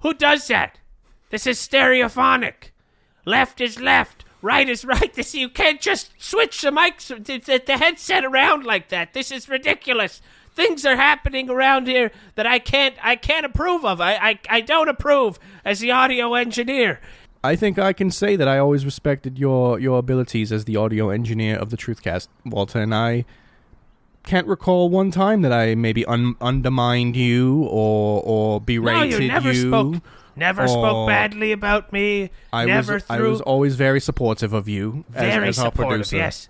Who 0.01 0.13
does 0.13 0.47
that? 0.49 0.79
This 1.31 1.47
is 1.47 1.59
stereophonic. 1.59 2.73
Left 3.29 3.61
is 3.61 3.79
left, 3.79 4.25
right 4.41 4.67
is 4.67 4.87
right. 4.87 5.13
This 5.19 5.35
you 5.35 5.51
can't 5.51 5.83
just 5.83 6.13
switch 6.17 6.63
the 6.63 6.71
mics, 6.71 7.09
the, 7.09 7.59
the, 7.59 7.77
headset 7.77 8.25
around 8.25 8.65
like 8.65 8.89
that. 8.89 9.13
This 9.13 9.31
is 9.31 9.51
ridiculous. 9.51 10.23
Things 10.55 10.87
are 10.87 10.97
happening 10.97 11.51
around 11.51 11.87
here 11.89 12.11
that 12.37 12.47
I 12.47 12.59
can't 12.59 12.95
I 13.03 13.17
can't 13.17 13.45
approve 13.45 13.85
of. 13.85 14.01
I 14.01 14.15
I, 14.15 14.39
I 14.49 14.61
don't 14.63 14.89
approve 14.89 15.39
as 15.63 15.81
the 15.81 15.91
audio 15.91 16.33
engineer. 16.33 17.01
I 17.45 17.55
think 17.55 17.79
I 17.79 17.93
can 17.93 18.11
say 18.11 18.35
that 18.35 18.49
I 18.49 18.57
always 18.57 18.87
respected 18.87 19.39
your 19.39 19.79
your 19.79 19.99
abilities 19.99 20.51
as 20.51 20.65
the 20.65 20.77
audio 20.77 21.11
engineer 21.11 21.57
of 21.59 21.69
the 21.69 21.77
Truthcast, 21.77 22.29
Walter, 22.47 22.81
and 22.81 22.95
I 22.95 23.27
can't 24.25 24.47
recall 24.47 24.89
one 24.89 25.11
time 25.11 25.43
that 25.43 25.53
I 25.53 25.75
maybe 25.75 26.05
un- 26.07 26.37
undermined 26.41 27.15
you 27.15 27.65
or 27.65 28.23
or 28.25 28.61
berated 28.63 29.11
No, 29.11 29.19
you 29.19 29.29
never 29.29 29.53
spoke 29.53 30.03
never 30.39 30.69
spoke 30.69 30.97
oh. 30.97 31.07
badly 31.07 31.53
about 31.53 31.93
me. 31.93 32.31
I 32.53 32.65
never 32.65 32.95
was 32.95 33.05
threw 33.05 33.17
I 33.17 33.21
was 33.29 33.41
always 33.41 33.77
very 33.77 34.01
supportive 34.01 34.53
of 34.53 34.69
you 34.69 35.05
as, 35.15 35.21
very 35.21 35.49
as 35.49 35.59
our 35.59 35.67
supportive. 35.67 35.91
producer. 35.91 36.17
Yes, 36.17 36.49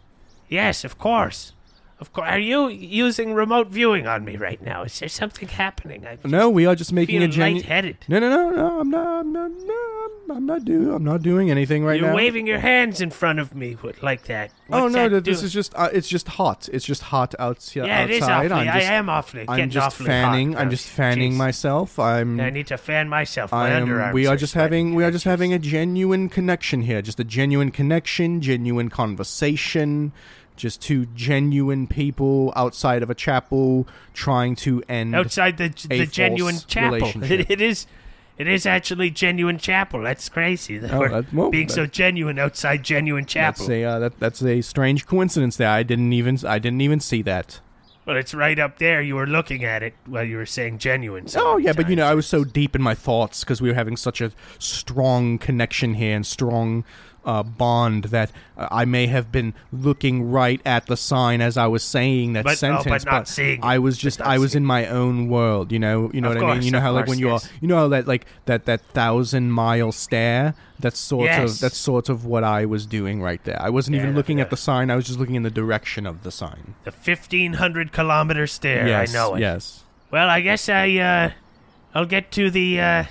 yes, 0.48 0.84
of 0.84 0.98
course, 0.98 1.52
of 2.00 2.12
course. 2.12 2.28
Are 2.28 2.38
you 2.38 2.68
using 2.68 3.34
remote 3.34 3.68
viewing 3.68 4.06
on 4.06 4.24
me 4.24 4.36
right 4.36 4.62
now? 4.62 4.82
Is 4.84 4.98
there 5.00 5.08
something 5.08 5.48
happening? 5.48 6.06
I 6.06 6.16
No, 6.24 6.48
we 6.48 6.64
are 6.66 6.74
just 6.74 6.92
making 6.92 7.22
a 7.22 7.28
genuine. 7.28 7.62
lightheaded. 7.62 7.96
No, 8.08 8.18
no, 8.18 8.28
no, 8.28 8.50
no. 8.50 8.80
I'm 8.80 8.90
not. 8.90 9.06
I'm 9.20 9.32
not. 9.32 9.50
No, 9.50 10.34
I'm, 10.34 10.46
not 10.46 10.64
doing. 10.64 10.92
I'm 10.94 11.04
not 11.04 11.22
doing 11.22 11.50
anything 11.50 11.84
right 11.84 12.00
now. 12.00 12.08
You're 12.08 12.16
waving 12.16 12.46
your 12.46 12.58
hands 12.58 13.00
in 13.00 13.10
front 13.10 13.38
of 13.38 13.54
me 13.54 13.76
like 14.02 14.24
that. 14.24 14.52
oh 14.70 14.86
no, 14.88 15.08
that 15.08 15.24
this 15.24 15.38
doing? 15.38 15.46
is 15.46 15.52
just. 15.52 15.74
Uh, 15.74 15.88
it's 15.92 16.08
just 16.08 16.28
hot. 16.28 16.68
It's 16.72 16.84
just 16.84 17.02
hot 17.02 17.34
outs- 17.38 17.74
Yeah, 17.74 17.82
outside. 17.84 18.10
it 18.10 18.10
is 18.10 18.22
awfully. 18.22 18.52
I'm 18.52 18.68
I 18.68 18.78
just, 18.80 18.90
am 18.90 19.08
awfully. 19.08 19.44
I'm 19.48 19.70
just 19.70 19.86
awfully 19.86 20.06
fanning. 20.06 20.52
hot 20.52 20.62
I'm 20.62 20.70
just 20.70 20.86
fanning 20.88 21.32
Jeez. 21.32 21.36
myself. 21.36 21.98
I'm. 21.98 22.38
I 22.40 22.50
need 22.50 22.66
to 22.68 22.78
fan 22.78 23.08
myself. 23.08 23.52
My 23.52 23.72
I'm- 23.72 23.86
underarms. 23.88 24.12
we 24.12 24.26
are 24.26 24.34
are 24.34 24.36
just 24.36 24.54
having 24.54 24.94
we 24.94 25.02
are 25.04 25.10
just 25.10 25.24
having 25.24 25.52
a 25.52 25.58
genuine 25.58 26.28
connection 26.28 26.82
here, 26.82 27.00
just 27.02 27.18
a 27.18 27.24
genuine 27.24 27.70
connection, 27.70 28.40
genuine 28.42 28.90
conversation, 28.90 30.12
just 30.58 30.82
two 30.82 31.06
genuine 31.14 31.86
people 31.86 32.52
outside 32.54 33.02
of 33.02 33.08
a 33.08 33.14
chapel 33.14 33.88
trying 34.12 34.54
to 34.56 34.82
end 34.88 35.14
outside 35.14 35.56
the 35.56 35.68
the 35.88 36.06
genuine 36.06 36.56
chapel. 36.66 37.22
It, 37.22 37.50
it 37.50 37.60
is. 37.60 37.86
It 38.36 38.46
is 38.46 38.66
actually 38.66 39.10
genuine 39.10 39.58
chapel. 39.58 40.02
That's 40.02 40.28
crazy. 40.28 40.78
That 40.78 40.92
Oh, 40.92 40.98
we're 41.00 41.22
that- 41.22 41.50
being 41.50 41.68
so 41.68 41.86
genuine 41.86 42.38
outside 42.38 42.84
genuine 42.84 43.24
chapel. 43.24 43.66
That's 43.66 43.70
a 43.70 43.82
uh, 43.84 43.98
that, 43.98 44.20
that's 44.20 44.42
a 44.42 44.60
strange 44.60 45.06
coincidence 45.06 45.56
there. 45.56 45.70
I 45.70 45.82
didn't 45.82 46.12
even 46.12 46.38
I 46.46 46.58
didn't 46.60 46.80
even 46.80 47.00
see 47.00 47.22
that. 47.22 47.60
Well, 48.06 48.16
it's 48.16 48.32
right 48.32 48.58
up 48.58 48.78
there. 48.78 49.02
You 49.02 49.16
were 49.16 49.26
looking 49.26 49.64
at 49.64 49.82
it 49.82 49.92
while 50.06 50.24
you 50.24 50.36
were 50.38 50.46
saying 50.46 50.78
genuine. 50.78 51.26
so 51.26 51.40
Oh 51.44 51.56
yeah, 51.56 51.72
but 51.72 51.90
you 51.90 51.96
know. 51.96 52.06
I 52.06 52.14
was 52.14 52.26
so 52.26 52.44
deep 52.44 52.76
in 52.76 52.80
my 52.82 52.94
thoughts 52.94 53.40
because 53.44 53.60
we 53.60 53.68
were 53.68 53.74
having 53.74 53.96
such 53.96 54.20
a 54.20 54.30
strong 54.58 55.36
connection 55.38 55.94
here 55.94 56.14
and 56.16 56.24
strong 56.24 56.84
uh, 57.28 57.42
bond 57.42 58.04
that 58.04 58.32
uh, 58.56 58.66
I 58.70 58.84
may 58.86 59.06
have 59.06 59.30
been 59.30 59.52
looking 59.70 60.30
right 60.30 60.60
at 60.64 60.86
the 60.86 60.96
sign 60.96 61.40
as 61.42 61.56
I 61.58 61.66
was 61.66 61.82
saying 61.82 62.32
that 62.32 62.44
But- 62.44 62.52
oh, 62.52 62.54
sentence, 62.56 63.04
but 63.04 63.04
not 63.04 63.28
seeing. 63.28 63.60
I 63.62 63.78
was 63.78 63.98
just 63.98 64.20
I 64.22 64.38
was 64.38 64.52
seeing 64.52 64.62
in 64.62 64.66
my 64.66 64.86
own 64.86 65.28
world. 65.28 65.70
You 65.70 65.78
know, 65.78 66.10
you 66.14 66.20
know 66.22 66.30
Of 66.32 66.36
what 66.40 66.44
I 66.50 66.54
mean. 66.54 66.62
You 66.62 66.70
know 66.70 66.80
how 66.80 66.92
like 66.92 67.04
course, 67.04 67.10
when 67.16 67.18
you 67.18 67.30
are, 67.30 67.40
you 67.60 67.68
know 67.68 67.76
how 67.76 67.88
that 67.88 68.08
like 68.08 68.24
that 68.46 68.64
that 68.64 68.80
thousand 68.92 69.50
mile 69.52 69.92
stare. 69.92 70.54
That's 70.80 70.98
sort 71.00 71.24
Yes. 71.26 71.54
of 71.54 71.60
that's 71.60 71.76
sort 71.76 72.08
of 72.08 72.24
what 72.24 72.44
I 72.44 72.64
was 72.64 72.86
doing 72.86 73.20
right 73.20 73.42
there. 73.44 73.60
I 73.60 73.68
wasn't 73.68 73.96
Yeah, 73.96 74.04
even 74.04 74.14
looking 74.14 74.40
at 74.40 74.48
the 74.50 74.56
sign. 74.56 74.90
I 74.90 74.96
was 74.96 75.06
just 75.06 75.18
looking 75.18 75.34
in 75.34 75.42
the 75.42 75.50
direction 75.62 76.06
of 76.06 76.22
the 76.22 76.30
sign. 76.30 76.74
the 76.84 76.92
fifteen 76.92 77.54
hundred 77.54 77.92
kilometer 77.92 78.46
stare. 78.46 78.86
yes, 78.86 79.10
I 79.10 79.12
know 79.12 79.34
it. 79.34 79.40
Yes. 79.40 79.82
Well, 80.10 80.28
I 80.30 80.40
guess 80.40 80.68
I 80.68 80.86
uh, 80.98 81.30
I'll 81.94 82.06
get 82.06 82.30
to 82.38 82.48
the 82.50 82.80
uh, 82.80 83.04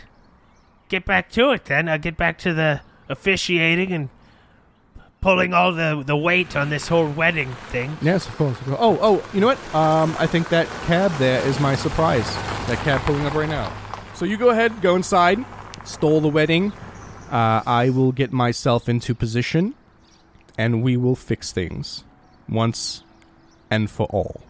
get 0.89 1.06
back 1.06 1.30
to 1.32 1.51
it 1.51 1.65
then. 1.65 1.88
I'll 1.89 1.99
get 1.99 2.15
back 2.17 2.38
to 2.39 2.53
the 2.53 2.82
officiating 3.10 3.91
and 3.91 4.10
pulling 5.22 5.54
all 5.54 5.74
the 5.74 6.04
the 6.06 6.15
weight 6.15 6.56
on 6.56 6.70
this 6.70 6.88
whole 6.88 7.10
wedding 7.10 7.52
thing. 7.70 7.98
Yes, 8.02 8.28
of 8.28 8.36
course. 8.38 8.60
of. 8.62 8.74
Oh, 8.74 8.98
oh, 9.02 9.30
you 9.34 9.41
know 9.41 9.48
what? 9.48 9.76
Um, 9.76 10.15
I 10.20 10.28
think 10.28 10.50
that 10.50 10.67
cab 10.86 11.12
there 11.17 11.46
is 11.48 11.60
my 11.60 11.76
surprise. 11.76 12.34
That 12.67 12.78
cab 12.84 13.02
pulling 13.02 13.26
up 13.26 13.34
right 13.34 13.50
now. 13.50 13.72
So 14.13 14.26
you 14.26 14.38
go 14.38 14.50
ahead, 14.50 14.82
go 14.82 14.96
inside, 14.96 15.43
stall 15.84 16.22
the 16.22 16.30
wedding. 16.30 16.74
Uh, 17.30 17.62
I 17.65 17.89
will 17.89 18.12
get 18.12 18.32
myself 18.32 18.88
into 18.88 19.13
position, 19.13 19.76
and 20.58 20.82
we 20.82 20.96
will 20.96 21.15
fix 21.15 21.52
things 21.52 22.04
once 22.48 23.04
and 23.70 23.89
for 23.91 24.08
all. 24.08 24.41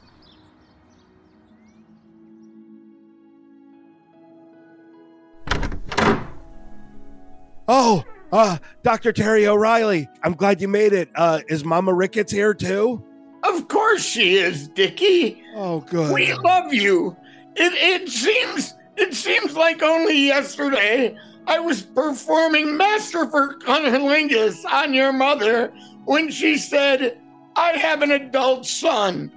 Oh, 7.69 8.05
uh, 8.31 8.57
Dr. 8.83 9.11
Terry 9.11 9.47
O'Reilly, 9.47 10.09
I'm 10.23 10.33
glad 10.33 10.61
you 10.61 10.67
made 10.67 10.93
it. 10.93 11.09
Uh, 11.15 11.41
is 11.47 11.63
Mama 11.63 11.93
Ricketts 11.93 12.31
here 12.31 12.53
too? 12.53 13.03
Of 13.43 13.67
course 13.67 14.03
she 14.03 14.35
is, 14.35 14.67
Dickie. 14.69 15.41
Oh, 15.55 15.81
good. 15.81 16.13
We 16.13 16.33
love 16.33 16.73
you. 16.73 17.15
It 17.55 17.73
it 17.73 18.09
seems 18.09 18.73
it 18.97 19.13
seems 19.13 19.55
like 19.55 19.81
only 19.81 20.17
yesterday 20.17 21.15
I 21.47 21.59
was 21.59 21.81
performing 21.81 22.75
masterful 22.75 23.53
cunnilingus 23.65 24.65
on 24.65 24.93
your 24.93 25.13
mother 25.13 25.73
when 26.05 26.29
she 26.29 26.57
said, 26.57 27.17
I 27.55 27.71
have 27.77 28.01
an 28.01 28.11
adult 28.11 28.65
son, 28.65 29.31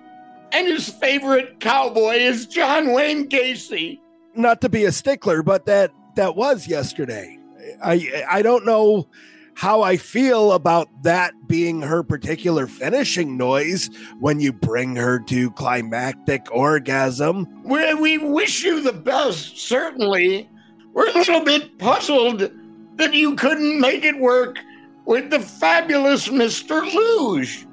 and 0.53 0.67
his 0.67 0.89
favorite 0.89 1.61
cowboy 1.61 2.15
is 2.17 2.47
John 2.47 2.93
Wayne 2.93 3.29
Gacy. 3.29 4.01
Not 4.35 4.61
to 4.63 4.69
be 4.69 4.85
a 4.85 4.93
stickler, 4.93 5.43
but 5.43 5.67
that 5.67 5.93
that 6.17 6.37
was 6.37 6.67
yesterday. 6.67 7.40
I 7.83 8.25
I 8.29 8.43
don't 8.43 8.65
know 8.65 9.09
how 9.55 9.83
I 9.83 9.99
feel 9.99 10.53
about 10.53 10.89
that 11.03 11.35
being 11.47 11.83
her 11.83 12.03
particular 12.03 12.67
finishing 12.67 13.37
noise 13.37 13.91
when 14.19 14.41
you 14.41 14.55
bring 14.55 14.97
her 14.97 15.19
to 15.21 15.51
climactic 15.51 16.47
orgasm. 16.51 17.47
We, 17.63 17.93
we 17.95 18.17
wish 18.17 18.65
you 18.65 18.81
the 18.81 18.95
best, 18.95 19.59
certainly. 19.59 20.49
We're 20.95 21.11
a 21.11 21.13
little 21.13 21.45
bit 21.45 21.79
puzzled 21.79 22.51
that 22.97 23.13
you 23.13 23.35
couldn't 23.37 23.79
make 23.81 24.03
it 24.03 24.19
work 24.19 24.59
with 25.05 25.29
the 25.29 25.41
fabulous 25.41 26.29
Mr. 26.29 26.83
Luge. 26.95 27.67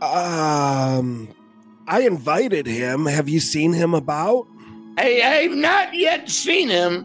Um, 0.00 1.28
I 1.88 2.02
invited 2.02 2.66
him. 2.66 3.06
Have 3.06 3.28
you 3.28 3.40
seen 3.40 3.72
him 3.72 3.94
about? 3.94 4.46
I, 4.98 5.22
I've 5.24 5.56
not 5.56 5.94
yet 5.94 6.28
seen 6.28 6.68
him, 6.68 7.04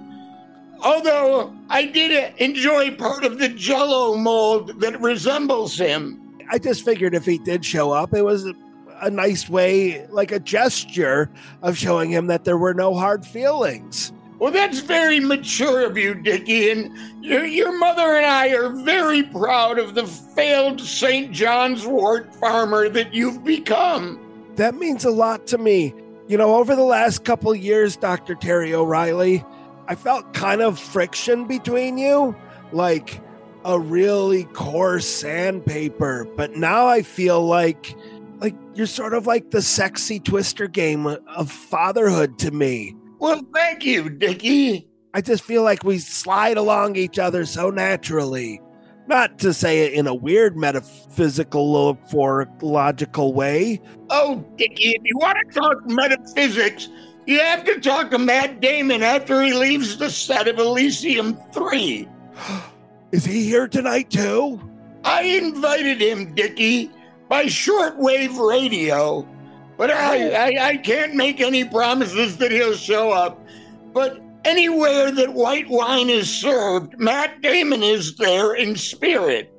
although 0.82 1.54
I 1.70 1.86
did 1.86 2.34
enjoy 2.38 2.96
part 2.96 3.24
of 3.24 3.40
the 3.40 3.50
jello 3.50 4.16
mold 4.16 4.80
that 4.82 5.00
resembles 5.02 5.78
him. 5.78 6.22
I 6.50 6.58
just 6.60 6.86
figured 6.86 7.14
if 7.14 7.26
he 7.26 7.38
did 7.38 7.66
show 7.66 7.92
up, 7.92 8.14
it 8.14 8.24
was 8.24 8.46
a, 8.46 8.54
a 9.02 9.10
nice 9.10 9.50
way, 9.50 10.08
like 10.08 10.32
a 10.32 10.40
gesture 10.40 11.30
of 11.62 11.78
showing 11.78 12.10
him 12.10 12.28
that 12.28 12.46
there 12.46 12.58
were 12.58 12.74
no 12.74 12.94
hard 12.94 13.26
feelings. 13.26 14.14
Well, 14.40 14.52
that's 14.52 14.80
very 14.80 15.20
mature 15.20 15.84
of 15.86 15.98
you, 15.98 16.14
Dickie, 16.14 16.70
and 16.70 16.96
your, 17.26 17.44
your 17.44 17.76
mother 17.78 18.16
and 18.16 18.26
I 18.26 18.50
are 18.50 18.70
very 18.70 19.24
proud 19.24 19.80
of 19.80 19.96
the 19.96 20.06
failed 20.06 20.80
St. 20.80 21.32
John's 21.32 21.88
wort 21.88 22.34
farmer 22.36 22.88
that 22.90 23.16
you've 23.16 23.44
become. 23.44 24.20
That 24.56 24.76
means 24.76 25.06
a 25.06 25.10
lot 25.10 25.48
to 25.48 25.58
me. 25.58 25.94
You 26.28 26.38
know, 26.38 26.56
over 26.56 26.76
the 26.76 26.84
last 26.84 27.26
couple 27.26 27.56
years, 27.56 27.96
Dr. 27.96 28.36
Terry 28.36 28.76
O'Reilly, 28.76 29.44
I 29.88 29.96
felt 29.96 30.34
kind 30.34 30.62
of 30.62 30.78
friction 30.78 31.48
between 31.48 31.98
you, 31.98 32.36
like 32.72 33.22
a 33.64 33.80
really 33.80 34.46
coarse 34.46 35.08
sandpaper. 35.08 36.26
But 36.36 36.56
now 36.56 36.88
I 36.88 37.02
feel 37.02 37.46
like 37.46 37.96
like 38.40 38.56
you're 38.76 38.88
sort 38.88 39.14
of 39.14 39.28
like 39.28 39.52
the 39.52 39.62
sexy 39.62 40.20
twister 40.20 40.68
game 40.68 41.08
of 41.08 41.52
fatherhood 41.52 42.38
to 42.40 42.52
me. 42.52 42.96
Well, 43.20 43.42
thank 43.54 43.84
you, 43.84 44.10
Dickie. 44.10 44.88
I 45.14 45.22
just 45.22 45.44
feel 45.44 45.64
like 45.64 45.84
we 45.84 45.98
slide 45.98 46.58
along 46.58 46.96
each 46.96 47.18
other 47.18 47.46
so 47.46 47.72
naturally. 47.72 48.62
Not 49.08 49.40
to 49.40 49.54
say 49.54 49.86
it 49.86 49.94
in 49.94 50.06
a 50.06 50.14
weird 50.14 50.58
metaphysical, 50.58 51.98
logical 52.62 53.34
way. 53.34 53.82
Oh, 54.10 54.46
Dickie, 54.58 54.90
if 54.90 55.02
you 55.04 55.18
want 55.18 55.38
to 55.40 55.60
talk 55.60 55.78
metaphysics, 55.88 56.90
you 57.28 57.40
have 57.40 57.66
to 57.66 57.80
talk 57.80 58.10
to 58.12 58.18
Matt 58.18 58.62
Damon 58.62 59.04
after 59.04 59.44
he 59.44 59.54
leaves 59.54 59.98
the 59.98 60.10
set 60.10 60.48
of 60.48 60.58
Elysium 60.58 61.38
3. 61.52 62.08
Is 63.12 63.26
he 63.26 63.44
here 63.44 63.68
tonight 63.68 64.10
too? 64.10 64.60
I 65.04 65.22
invited 65.24 66.02
him, 66.02 66.34
Dickie, 66.34 66.92
by 67.30 67.46
shortwave 67.46 68.38
radio, 68.38 69.28
but 69.78 69.92
I, 69.92 70.24
oh. 70.24 70.32
I, 70.34 70.68
I 70.70 70.78
can't 70.78 71.16
make 71.16 71.40
any 71.40 71.64
promises 71.66 72.38
that 72.38 72.52
he'll 72.52 72.76
show 72.76 73.12
up. 73.12 73.46
But 73.94 74.22
anywhere 74.46 75.12
that 75.12 75.34
white 75.34 75.70
wine 75.70 76.10
is 76.10 76.30
served, 76.30 76.98
Matt 76.98 77.42
Damon 77.42 77.84
is 77.84 78.16
there 78.16 78.56
in 78.56 78.76
spirit. 78.76 79.54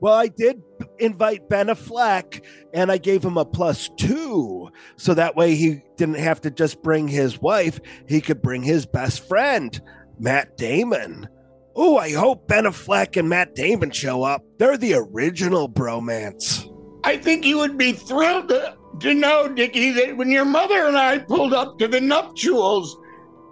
Well, 0.00 0.14
I 0.14 0.28
did 0.28 0.62
invite 0.98 1.48
Ben 1.48 1.68
Affleck 1.68 2.44
and 2.74 2.92
I 2.92 2.98
gave 2.98 3.24
him 3.24 3.36
a 3.36 3.44
plus 3.44 3.88
two. 3.96 4.68
So 4.96 5.14
that 5.14 5.36
way 5.36 5.54
he 5.54 5.82
didn't 5.96 6.18
have 6.18 6.40
to 6.42 6.50
just 6.50 6.82
bring 6.82 7.08
his 7.08 7.40
wife, 7.40 7.80
he 8.06 8.20
could 8.20 8.42
bring 8.42 8.62
his 8.62 8.86
best 8.86 9.26
friend, 9.26 9.80
Matt 10.18 10.56
Damon. 10.56 11.28
Oh, 11.74 11.98
I 11.98 12.12
hope 12.12 12.48
Ben 12.48 12.64
Affleck 12.64 13.16
and 13.16 13.28
Matt 13.28 13.54
Damon 13.54 13.90
show 13.90 14.22
up. 14.22 14.42
They're 14.58 14.78
the 14.78 14.94
original 14.94 15.68
bromance. 15.68 16.66
I 17.04 17.18
think 17.18 17.44
you 17.44 17.58
would 17.58 17.78
be 17.78 17.92
thrilled 17.92 18.48
to, 18.48 18.76
to 19.00 19.14
know, 19.14 19.48
Dickie, 19.48 19.92
that 19.92 20.16
when 20.16 20.30
your 20.30 20.44
mother 20.44 20.86
and 20.86 20.96
I 20.96 21.18
pulled 21.18 21.52
up 21.54 21.78
to 21.78 21.88
the 21.88 22.00
nuptials, 22.00 22.96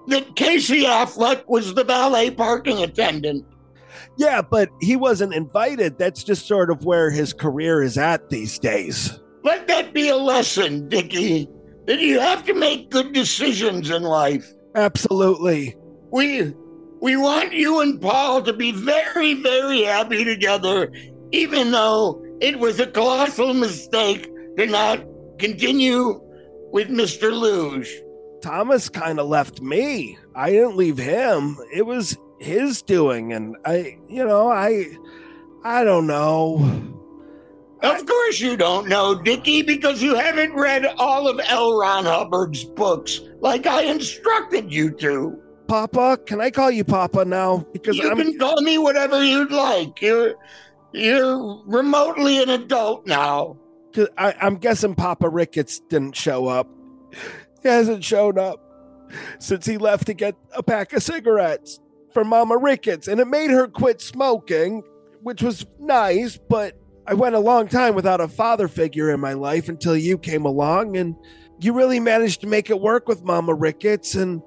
that 0.09 0.37
Casey 0.37 0.85
Affleck 0.85 1.45
was 1.49 1.75
the 1.75 1.85
valet 1.85 2.31
parking 2.31 2.83
attendant. 2.83 3.45
Yeah, 4.17 4.43
but 4.43 4.71
he 4.81 4.97
wasn't 4.97 5.35
invited. 5.35 5.99
That's 5.99 6.23
just 6.23 6.47
sort 6.47 6.71
of 6.71 6.85
where 6.85 7.11
his 7.11 7.33
career 7.33 7.83
is 7.83 7.99
at 7.99 8.31
these 8.31 8.59
days. 8.59 9.19
Let 9.43 9.67
that 9.69 9.93
be 9.93 10.09
a 10.09 10.17
lesson, 10.17 10.89
Dickie, 10.89 11.49
that 11.87 12.01
you 12.01 12.21
have 12.21 12.45
to 12.47 12.55
make 12.55 12.91
good 12.91 13.13
decisions 13.13 13.91
in 13.91 14.03
life. 14.03 14.51
Absolutely. 14.75 15.77
We 16.11 16.55
we 17.01 17.17
want 17.17 17.53
you 17.53 17.81
and 17.81 18.01
Paul 18.01 18.43
to 18.43 18.53
be 18.53 18.73
very, 18.73 19.35
very 19.35 19.83
happy 19.83 20.25
together, 20.25 20.91
even 21.33 21.71
though 21.71 22.25
it 22.41 22.59
was 22.59 22.81
a 22.81 22.87
colossal 22.87 23.53
mistake 23.53 24.31
to 24.57 24.67
not 24.67 25.05
continue 25.39 26.21
with 26.73 26.89
Mr. 26.89 27.33
Luge. 27.33 27.93
Thomas 28.41 28.89
kind 28.89 29.19
of 29.19 29.27
left 29.27 29.61
me. 29.61 30.19
I 30.35 30.51
didn't 30.51 30.77
leave 30.77 30.99
him. 30.99 31.59
It 31.75 31.87
was 31.87 32.17
his 32.45 32.83
doing 32.83 33.33
and 33.33 33.57
I 33.65 33.99
you 34.09 34.25
know, 34.25 34.51
I 34.51 34.87
I 35.65 35.85
don't 35.85 36.07
know. 36.07 36.57
Of 37.83 38.07
course 38.07 38.41
you 38.41 38.57
don't 38.57 38.89
know, 38.89 39.15
Dickie, 39.15 39.63
because 39.63 40.03
you 40.03 40.15
haven't 40.15 40.55
read 40.55 40.87
all 40.99 41.29
of 41.29 41.41
L. 41.49 41.77
Ron 41.79 42.05
Hubbard's 42.05 42.65
books 42.65 43.21
like 43.41 43.67
I 43.67 43.83
instructed 43.83 44.73
you 44.73 44.91
to. 44.93 45.39
Papa, 45.69 46.19
can 46.27 46.41
I 46.41 46.51
call 46.51 46.71
you 46.71 46.85
Papa 46.85 47.25
now? 47.25 47.67
Because 47.73 47.97
you 47.97 48.11
I'm 48.11 48.17
can 48.17 48.39
call 48.39 48.61
me 48.63 48.79
whatever 48.79 49.23
you'd 49.23 49.53
like. 49.53 50.01
You're 50.01 50.35
you're 50.93 51.63
remotely 51.67 52.43
an 52.43 52.51
adult 52.51 53.07
now 53.07 53.57
I, 54.19 54.35
I'm 54.41 54.57
guessing 54.57 54.95
Papa 54.95 55.29
Ricketts 55.29 55.81
didn't 55.89 56.17
show 56.17 56.47
up. 56.47 56.69
He 57.63 57.69
hasn't 57.69 58.05
shown 58.05 58.39
up 58.39 58.61
since 59.39 59.67
he 59.67 59.79
left 59.79 60.07
to 60.07 60.15
get 60.15 60.35
a 60.55 60.63
pack 60.63 60.93
of 60.93 61.03
cigarettes 61.03 61.81
for 62.15 62.25
Mama 62.25 62.57
Ricketts, 62.57 63.09
and 63.09 63.21
it 63.21 63.27
made 63.27 63.51
her 63.51 63.67
quit 63.67 64.01
smoking, 64.01 64.83
which 65.23 65.43
was 65.43 65.67
nice, 65.79 66.39
but 66.49 66.79
I 67.07 67.15
went 67.15 67.35
a 67.35 67.41
long 67.41 67.69
time 67.69 67.95
without 67.95 68.21
a 68.21 68.29
father 68.29 68.69
figure 68.69 69.11
in 69.11 69.21
my 69.21 69.35
life 69.35 69.69
until 69.69 69.97
you 69.97 70.17
came 70.17 70.47
along, 70.47 70.97
and 70.97 71.15
you 71.61 71.73
really 71.73 72.01
managed 72.01 72.41
to 72.43 72.47
make 72.47 72.71
it 72.71 72.81
work 72.81 73.09
with 73.09 73.23
Mama 73.23 73.53
Ricketts, 73.53 74.15
and 74.15 74.43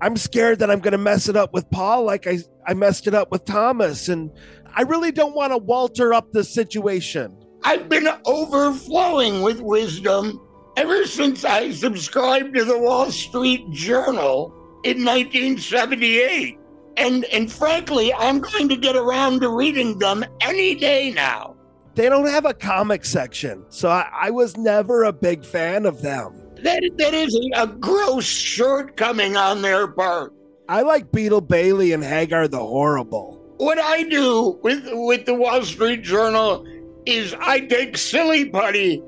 I'm 0.00 0.16
scared 0.16 0.58
that 0.60 0.70
I'm 0.70 0.80
going 0.80 0.92
to 0.92 0.98
mess 0.98 1.28
it 1.28 1.36
up 1.36 1.52
with 1.52 1.70
Paul 1.70 2.04
like 2.04 2.26
I, 2.26 2.38
I 2.66 2.74
messed 2.74 3.06
it 3.06 3.14
up 3.14 3.30
with 3.30 3.44
Thomas, 3.44 4.08
and 4.08 4.30
I 4.74 4.82
really 4.82 5.12
don't 5.12 5.34
want 5.34 5.52
to 5.52 5.58
Walter 5.58 6.14
up 6.14 6.32
the 6.32 6.42
situation. 6.42 7.36
I've 7.62 7.88
been 7.88 8.08
overflowing 8.24 9.42
with 9.42 9.60
wisdom 9.60 10.40
ever 10.76 11.04
since 11.04 11.44
I 11.44 11.72
subscribed 11.72 12.54
to 12.54 12.64
the 12.64 12.78
Wall 12.78 13.10
Street 13.10 13.70
Journal 13.70 14.54
in 14.84 15.04
1978. 15.04 16.59
And 16.96 17.24
and 17.26 17.50
frankly, 17.50 18.12
I'm 18.14 18.40
going 18.40 18.68
to 18.68 18.76
get 18.76 18.96
around 18.96 19.40
to 19.40 19.48
reading 19.48 19.98
them 19.98 20.24
any 20.40 20.74
day 20.74 21.12
now. 21.12 21.56
They 21.94 22.08
don't 22.08 22.28
have 22.28 22.44
a 22.44 22.54
comic 22.54 23.04
section, 23.04 23.64
so 23.68 23.90
I, 23.90 24.08
I 24.12 24.30
was 24.30 24.56
never 24.56 25.04
a 25.04 25.12
big 25.12 25.44
fan 25.44 25.86
of 25.86 26.02
them. 26.02 26.34
That 26.62 26.82
that 26.98 27.14
is 27.14 27.36
a 27.54 27.66
gross 27.66 28.26
shortcoming 28.26 29.36
on 29.36 29.62
their 29.62 29.88
part. 29.88 30.32
I 30.68 30.82
like 30.82 31.10
Beetle 31.10 31.40
Bailey 31.40 31.92
and 31.92 32.04
Hagar 32.04 32.46
the 32.46 32.58
Horrible. 32.58 33.40
What 33.56 33.78
I 33.78 34.04
do 34.04 34.58
with 34.62 34.88
with 34.92 35.26
the 35.26 35.34
Wall 35.34 35.62
Street 35.62 36.02
Journal 36.02 36.66
is 37.06 37.34
I 37.40 37.60
take 37.60 37.96
silly 37.96 38.48
putty 38.48 39.02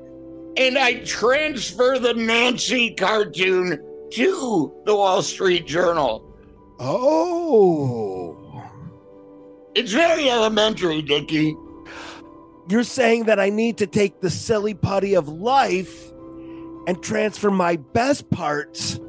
and 0.57 0.77
I 0.77 0.95
transfer 1.05 1.97
the 1.99 2.13
Nancy 2.13 2.93
cartoon 2.93 3.79
to 4.11 4.73
the 4.85 4.95
Wall 4.95 5.21
Street 5.21 5.65
Journal. 5.65 6.32
Oh. 6.79 8.63
It's 9.75 9.91
very 9.91 10.29
elementary, 10.29 11.01
Dickie. 11.01 11.55
You're 12.69 12.83
saying 12.83 13.25
that 13.25 13.39
I 13.39 13.49
need 13.49 13.77
to 13.79 13.87
take 13.87 14.21
the 14.21 14.29
silly 14.29 14.73
putty 14.73 15.15
of 15.15 15.27
life 15.27 16.11
and 16.87 17.01
transfer 17.01 17.51
my 17.51 17.75
best 17.77 18.29
parts 18.29 18.99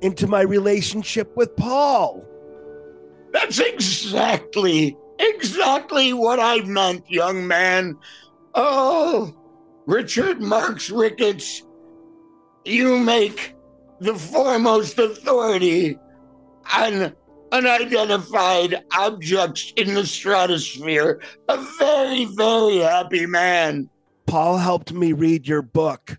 into 0.00 0.26
my 0.26 0.42
relationship 0.42 1.36
with 1.36 1.54
Paul. 1.56 2.24
That's 3.32 3.58
exactly, 3.58 4.96
exactly 5.18 6.12
what 6.12 6.38
I 6.40 6.60
meant, 6.62 7.10
young 7.10 7.46
man. 7.46 7.98
Oh, 8.54 9.34
Richard 9.86 10.40
Marks 10.40 10.90
Ricketts, 10.90 11.62
you 12.64 12.98
make 12.98 13.54
the 14.00 14.14
foremost 14.14 14.98
authority 14.98 15.98
on 16.72 17.14
unidentified 17.52 18.84
objects 18.92 19.72
in 19.76 19.94
the 19.94 20.06
stratosphere. 20.06 21.20
A 21.48 21.64
very, 21.78 22.26
very 22.26 22.78
happy 22.78 23.26
man. 23.26 23.88
Paul 24.26 24.58
helped 24.58 24.92
me 24.92 25.12
read 25.12 25.48
your 25.48 25.62
book, 25.62 26.18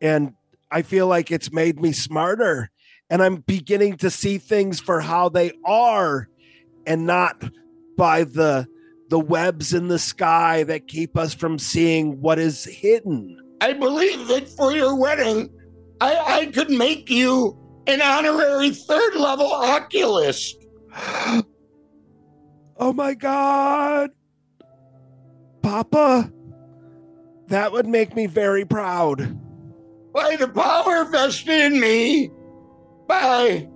and 0.00 0.34
I 0.70 0.82
feel 0.82 1.06
like 1.06 1.30
it's 1.30 1.52
made 1.52 1.80
me 1.80 1.92
smarter. 1.92 2.70
And 3.10 3.22
I'm 3.22 3.36
beginning 3.36 3.96
to 3.98 4.10
see 4.10 4.38
things 4.38 4.80
for 4.80 5.00
how 5.00 5.28
they 5.28 5.52
are 5.64 6.28
and 6.86 7.06
not 7.06 7.42
by 7.96 8.24
the 8.24 8.66
the 9.10 9.18
webs 9.18 9.74
in 9.74 9.88
the 9.88 9.98
sky 9.98 10.62
that 10.62 10.86
keep 10.86 11.16
us 11.16 11.34
from 11.34 11.58
seeing 11.58 12.20
what 12.20 12.38
is 12.38 12.64
hidden. 12.64 13.36
I 13.60 13.72
believe 13.72 14.28
that 14.28 14.48
for 14.48 14.72
your 14.72 14.96
wedding, 14.96 15.50
I, 16.00 16.16
I 16.16 16.46
could 16.46 16.70
make 16.70 17.10
you 17.10 17.58
an 17.86 18.02
honorary 18.02 18.70
third 18.70 19.14
level 19.14 19.52
oculist. 19.52 20.56
Oh 22.82 22.94
my 22.94 23.12
god. 23.12 24.08
Papa, 25.60 26.32
that 27.48 27.72
would 27.72 27.86
make 27.86 28.16
me 28.16 28.24
very 28.26 28.64
proud. 28.64 29.38
By 30.14 30.36
the 30.36 30.48
power 30.48 31.04
vested 31.04 31.72
in 31.72 31.78
me 31.78 32.30
by 33.06 33.68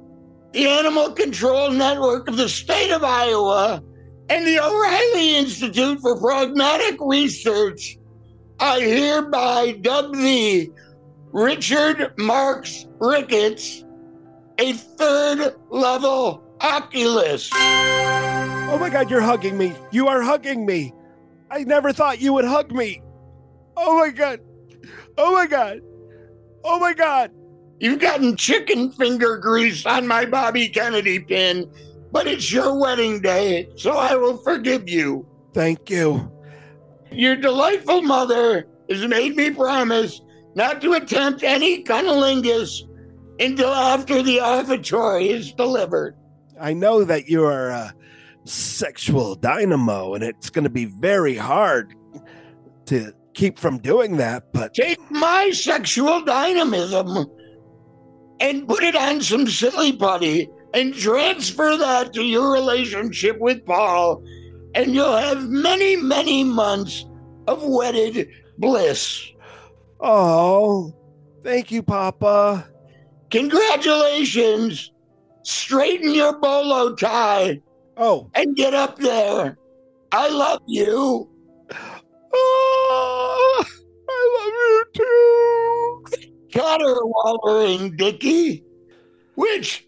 the 0.53 0.67
Animal 0.67 1.13
Control 1.13 1.71
Network 1.71 2.29
of 2.29 2.39
the 2.39 2.49
state 2.49 2.93
of 2.93 3.05
Iowa 3.05 3.83
and 4.31 4.47
the 4.47 4.59
O'Reilly 4.59 5.37
Institute 5.37 6.01
for 6.01 6.19
Pragmatic 6.19 6.97
Research, 7.01 7.99
I 8.59 8.81
hereby 8.81 9.73
dub 9.83 10.15
thee 10.15 10.71
Richard 11.33 12.15
Marks 12.17 12.87
Ricketts 13.01 13.85
a 14.59 14.73
third 14.73 15.57
level 15.71 16.45
Oculus. 16.61 17.51
Oh 17.53 18.79
my 18.81 18.89
god, 18.89 19.11
you're 19.11 19.21
hugging 19.21 19.59
me. 19.59 19.75
You 19.91 20.09
are 20.09 20.23
hugging 20.23 20.65
me. 20.65 20.95
I 21.51 21.65
never 21.65 21.93
thought 21.93 22.21
you 22.21 22.33
would 22.33 22.45
hug 22.45 22.73
me. 22.73 23.03
Oh 23.77 23.99
my 23.99 24.11
god. 24.11 24.41
Oh 25.19 25.33
my 25.33 25.47
god. 25.47 25.81
Oh 26.65 26.79
my 26.79 26.95
god. 26.95 27.31
You've 27.81 28.01
gotten 28.01 28.37
chicken 28.37 28.91
finger 28.93 29.37
grease 29.37 29.85
on 29.85 30.07
my 30.07 30.25
Bobby 30.25 30.69
Kennedy 30.69 31.19
pin, 31.19 31.71
but 32.13 32.27
it's 32.27 32.53
your 32.53 32.79
wedding 32.79 33.21
day, 33.21 33.69
so 33.77 33.93
I 33.93 34.15
will 34.15 34.39
forgive 34.39 34.89
you. 34.89 35.27
Thank 35.53 35.91
you. 35.91 36.31
Your 37.11 37.37
delightful 37.37 38.03
mother 38.03 38.67
has 38.89 39.07
made 39.07 39.37
me 39.37 39.51
promise 39.51 40.21
not 40.55 40.81
to 40.81 40.95
attempt 40.95 41.43
any 41.43 41.85
cunnilingus 41.85 42.85
until 43.41 43.71
after 43.71 44.23
the 44.23 44.41
offertory 44.41 45.29
is 45.29 45.53
delivered. 45.53 46.17
I 46.61 46.73
know 46.73 47.05
that 47.05 47.29
you 47.29 47.45
are 47.45 47.69
a 47.71 47.95
sexual 48.45 49.35
dynamo, 49.35 50.15
and 50.15 50.23
it's 50.23 50.51
going 50.51 50.65
to 50.65 50.71
be 50.71 50.85
very 50.85 51.37
hard 51.37 51.95
to 52.87 53.13
keep 53.33 53.59
from 53.59 53.79
doing 53.79 54.17
that, 54.19 54.53
but 54.53 54.75
Take 54.75 55.11
my 55.11 55.51
sexual 55.51 56.23
dynamism 56.23 57.27
and 58.41 58.69
put 58.69 58.83
it 58.83 58.95
on 58.95 59.21
some 59.21 59.47
silly 59.47 59.93
putty 59.93 60.49
and 60.73 60.95
transfer 60.95 61.77
that 61.77 62.13
to 62.13 62.23
your 62.23 62.53
relationship 62.53 63.39
with 63.41 63.65
Paul, 63.65 64.23
and 64.75 64.95
you'll 64.95 65.17
have 65.17 65.49
many, 65.49 65.97
many 65.97 66.45
months 66.45 67.07
of 67.47 67.63
wedded 67.65 68.29
bliss. 68.59 69.33
oh, 70.01 70.95
thank 71.43 71.71
you, 71.71 71.83
Papa. 71.83 72.69
Congratulations! 73.35 74.93
Straighten 75.43 76.15
your 76.15 76.39
bolo 76.39 76.95
tie 76.95 77.61
Oh, 77.97 78.31
and 78.33 78.55
get 78.55 78.75
up 78.75 78.97
there. 78.97 79.59
I 80.13 80.29
love 80.29 80.61
you. 80.69 81.29
Oh, 82.33 83.65
I 84.09 84.39
love 84.39 84.53
you 84.63 84.85
too. 84.95 86.59
Caterwaulering, 86.61 87.97
Dickie. 87.97 88.63
Which 89.35 89.85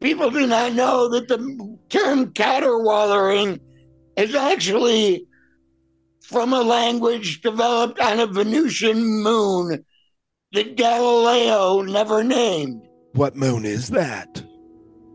people 0.00 0.30
do 0.30 0.48
not 0.48 0.72
know 0.72 1.08
that 1.08 1.28
the 1.28 1.78
term 1.90 2.32
caterwaulering 2.32 3.60
is 4.16 4.34
actually 4.34 5.24
from 6.20 6.52
a 6.52 6.62
language 6.62 7.42
developed 7.42 8.00
on 8.00 8.18
a 8.18 8.26
Venusian 8.26 9.22
moon 9.22 9.84
that 10.52 10.76
Galileo 10.76 11.82
never 11.82 12.24
named. 12.24 12.87
What 13.18 13.34
moon 13.34 13.64
is 13.64 13.88
that? 13.88 14.44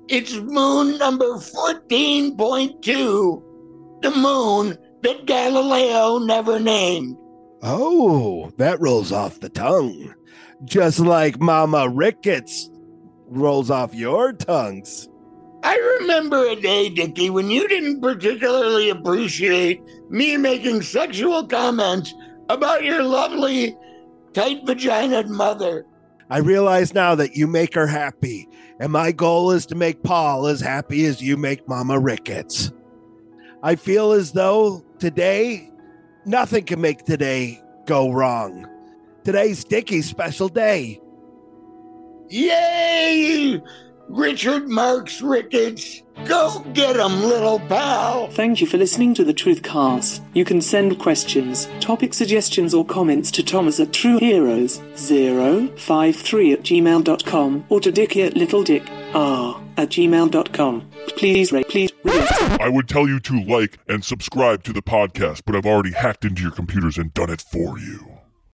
It's 0.10 0.34
moon 0.34 0.98
number 0.98 1.38
14.2, 1.38 4.02
the 4.02 4.12
moon 4.12 4.78
that 5.04 5.26
Galileo 5.26 6.18
never 6.18 6.60
named. 6.60 7.16
Oh, 7.62 8.52
that 8.58 8.82
rolls 8.82 9.14
off 9.14 9.40
the 9.40 9.48
tongue. 9.48 10.14
Just 10.66 11.00
like 11.00 11.40
Mama 11.40 11.88
Ricketts 11.88 12.70
rolls 13.28 13.72
off 13.72 13.96
your 13.96 14.34
tongues. 14.34 15.08
I 15.64 15.78
remember 16.02 16.46
a 16.46 16.58
day, 16.58 16.90
Dickie, 16.90 17.30
when 17.30 17.50
you 17.50 17.70
didn't 17.70 18.02
particularly 18.02 18.90
appreciate 18.90 19.82
me 20.10 20.36
making 20.36 20.82
sexual 20.82 21.48
comments 21.48 22.14
about 22.50 22.84
your 22.84 23.02
lovely, 23.02 23.78
tight 24.34 24.66
vaginaed 24.66 25.30
mother. 25.30 25.86
I 26.30 26.38
realize 26.40 26.94
now 26.94 27.16
that 27.16 27.36
you 27.36 27.48
make 27.48 27.74
her 27.76 27.88
happy, 27.88 28.48
and 28.80 28.92
my 28.92 29.12
goal 29.12 29.52
is 29.52 29.66
to 29.68 29.76
make 29.76 30.04
Paul 30.04 30.48
as 30.48 30.62
happy 30.62 31.06
as 31.06 31.22
you 31.22 31.38
make 31.38 31.68
Mama 31.68 32.00
Ricketts. 32.00 32.72
I 33.62 33.76
feel 33.76 34.12
as 34.12 34.32
though 34.32 34.84
today, 35.00 35.72
nothing 36.26 36.66
can 36.66 36.82
make 36.82 37.06
today 37.06 37.62
go 37.86 38.12
wrong. 38.12 38.68
Today's 39.24 39.64
Dickie's 39.64 40.10
special 40.10 40.50
day. 40.50 41.00
Yay! 42.30 43.62
Richard 44.10 44.68
Marks 44.68 45.22
Ricketts. 45.22 46.02
Go 46.26 46.60
get 46.74 46.98
'em, 46.98 47.24
little 47.24 47.60
pal. 47.60 48.28
Thank 48.28 48.60
you 48.62 48.68
for 48.68 48.78
listening 48.78 49.14
to 49.16 49.24
the 49.24 49.34
Truthcast. 49.34 50.20
You 50.34 50.46
can 50.46 50.62
send 50.62 51.00
questions, 51.00 51.68
topic 51.80 52.14
suggestions, 52.14 52.74
or 52.74 52.86
comments 52.86 53.32
to 53.32 53.44
Thomas 53.44 53.80
at 53.80 53.92
TrueHeroes053 53.92 56.54
at 56.54 56.64
gmail.com 56.64 57.66
or 57.70 57.80
to 57.80 57.92
Dickie 57.92 58.22
at 58.24 58.36
LittleDickR 58.36 59.60
at 59.78 59.90
gmail.com. 59.90 60.84
Please 61.18 61.52
rate, 61.52 61.68
please 61.70 61.92
rate. 62.04 62.22
I 62.62 62.70
would 62.70 62.88
tell 62.88 63.08
you 63.08 63.20
to 63.22 63.44
like 63.44 63.80
and 63.88 64.04
subscribe 64.06 64.64
to 64.64 64.74
the 64.74 64.82
podcast, 64.84 65.42
but 65.46 65.56
I've 65.56 65.66
already 65.66 65.94
hacked 65.94 66.26
into 66.26 66.42
your 66.44 66.52
computers 66.52 66.98
and 66.98 67.14
done 67.14 67.30
it 67.32 67.42
for 67.42 67.80
you. 67.80 68.13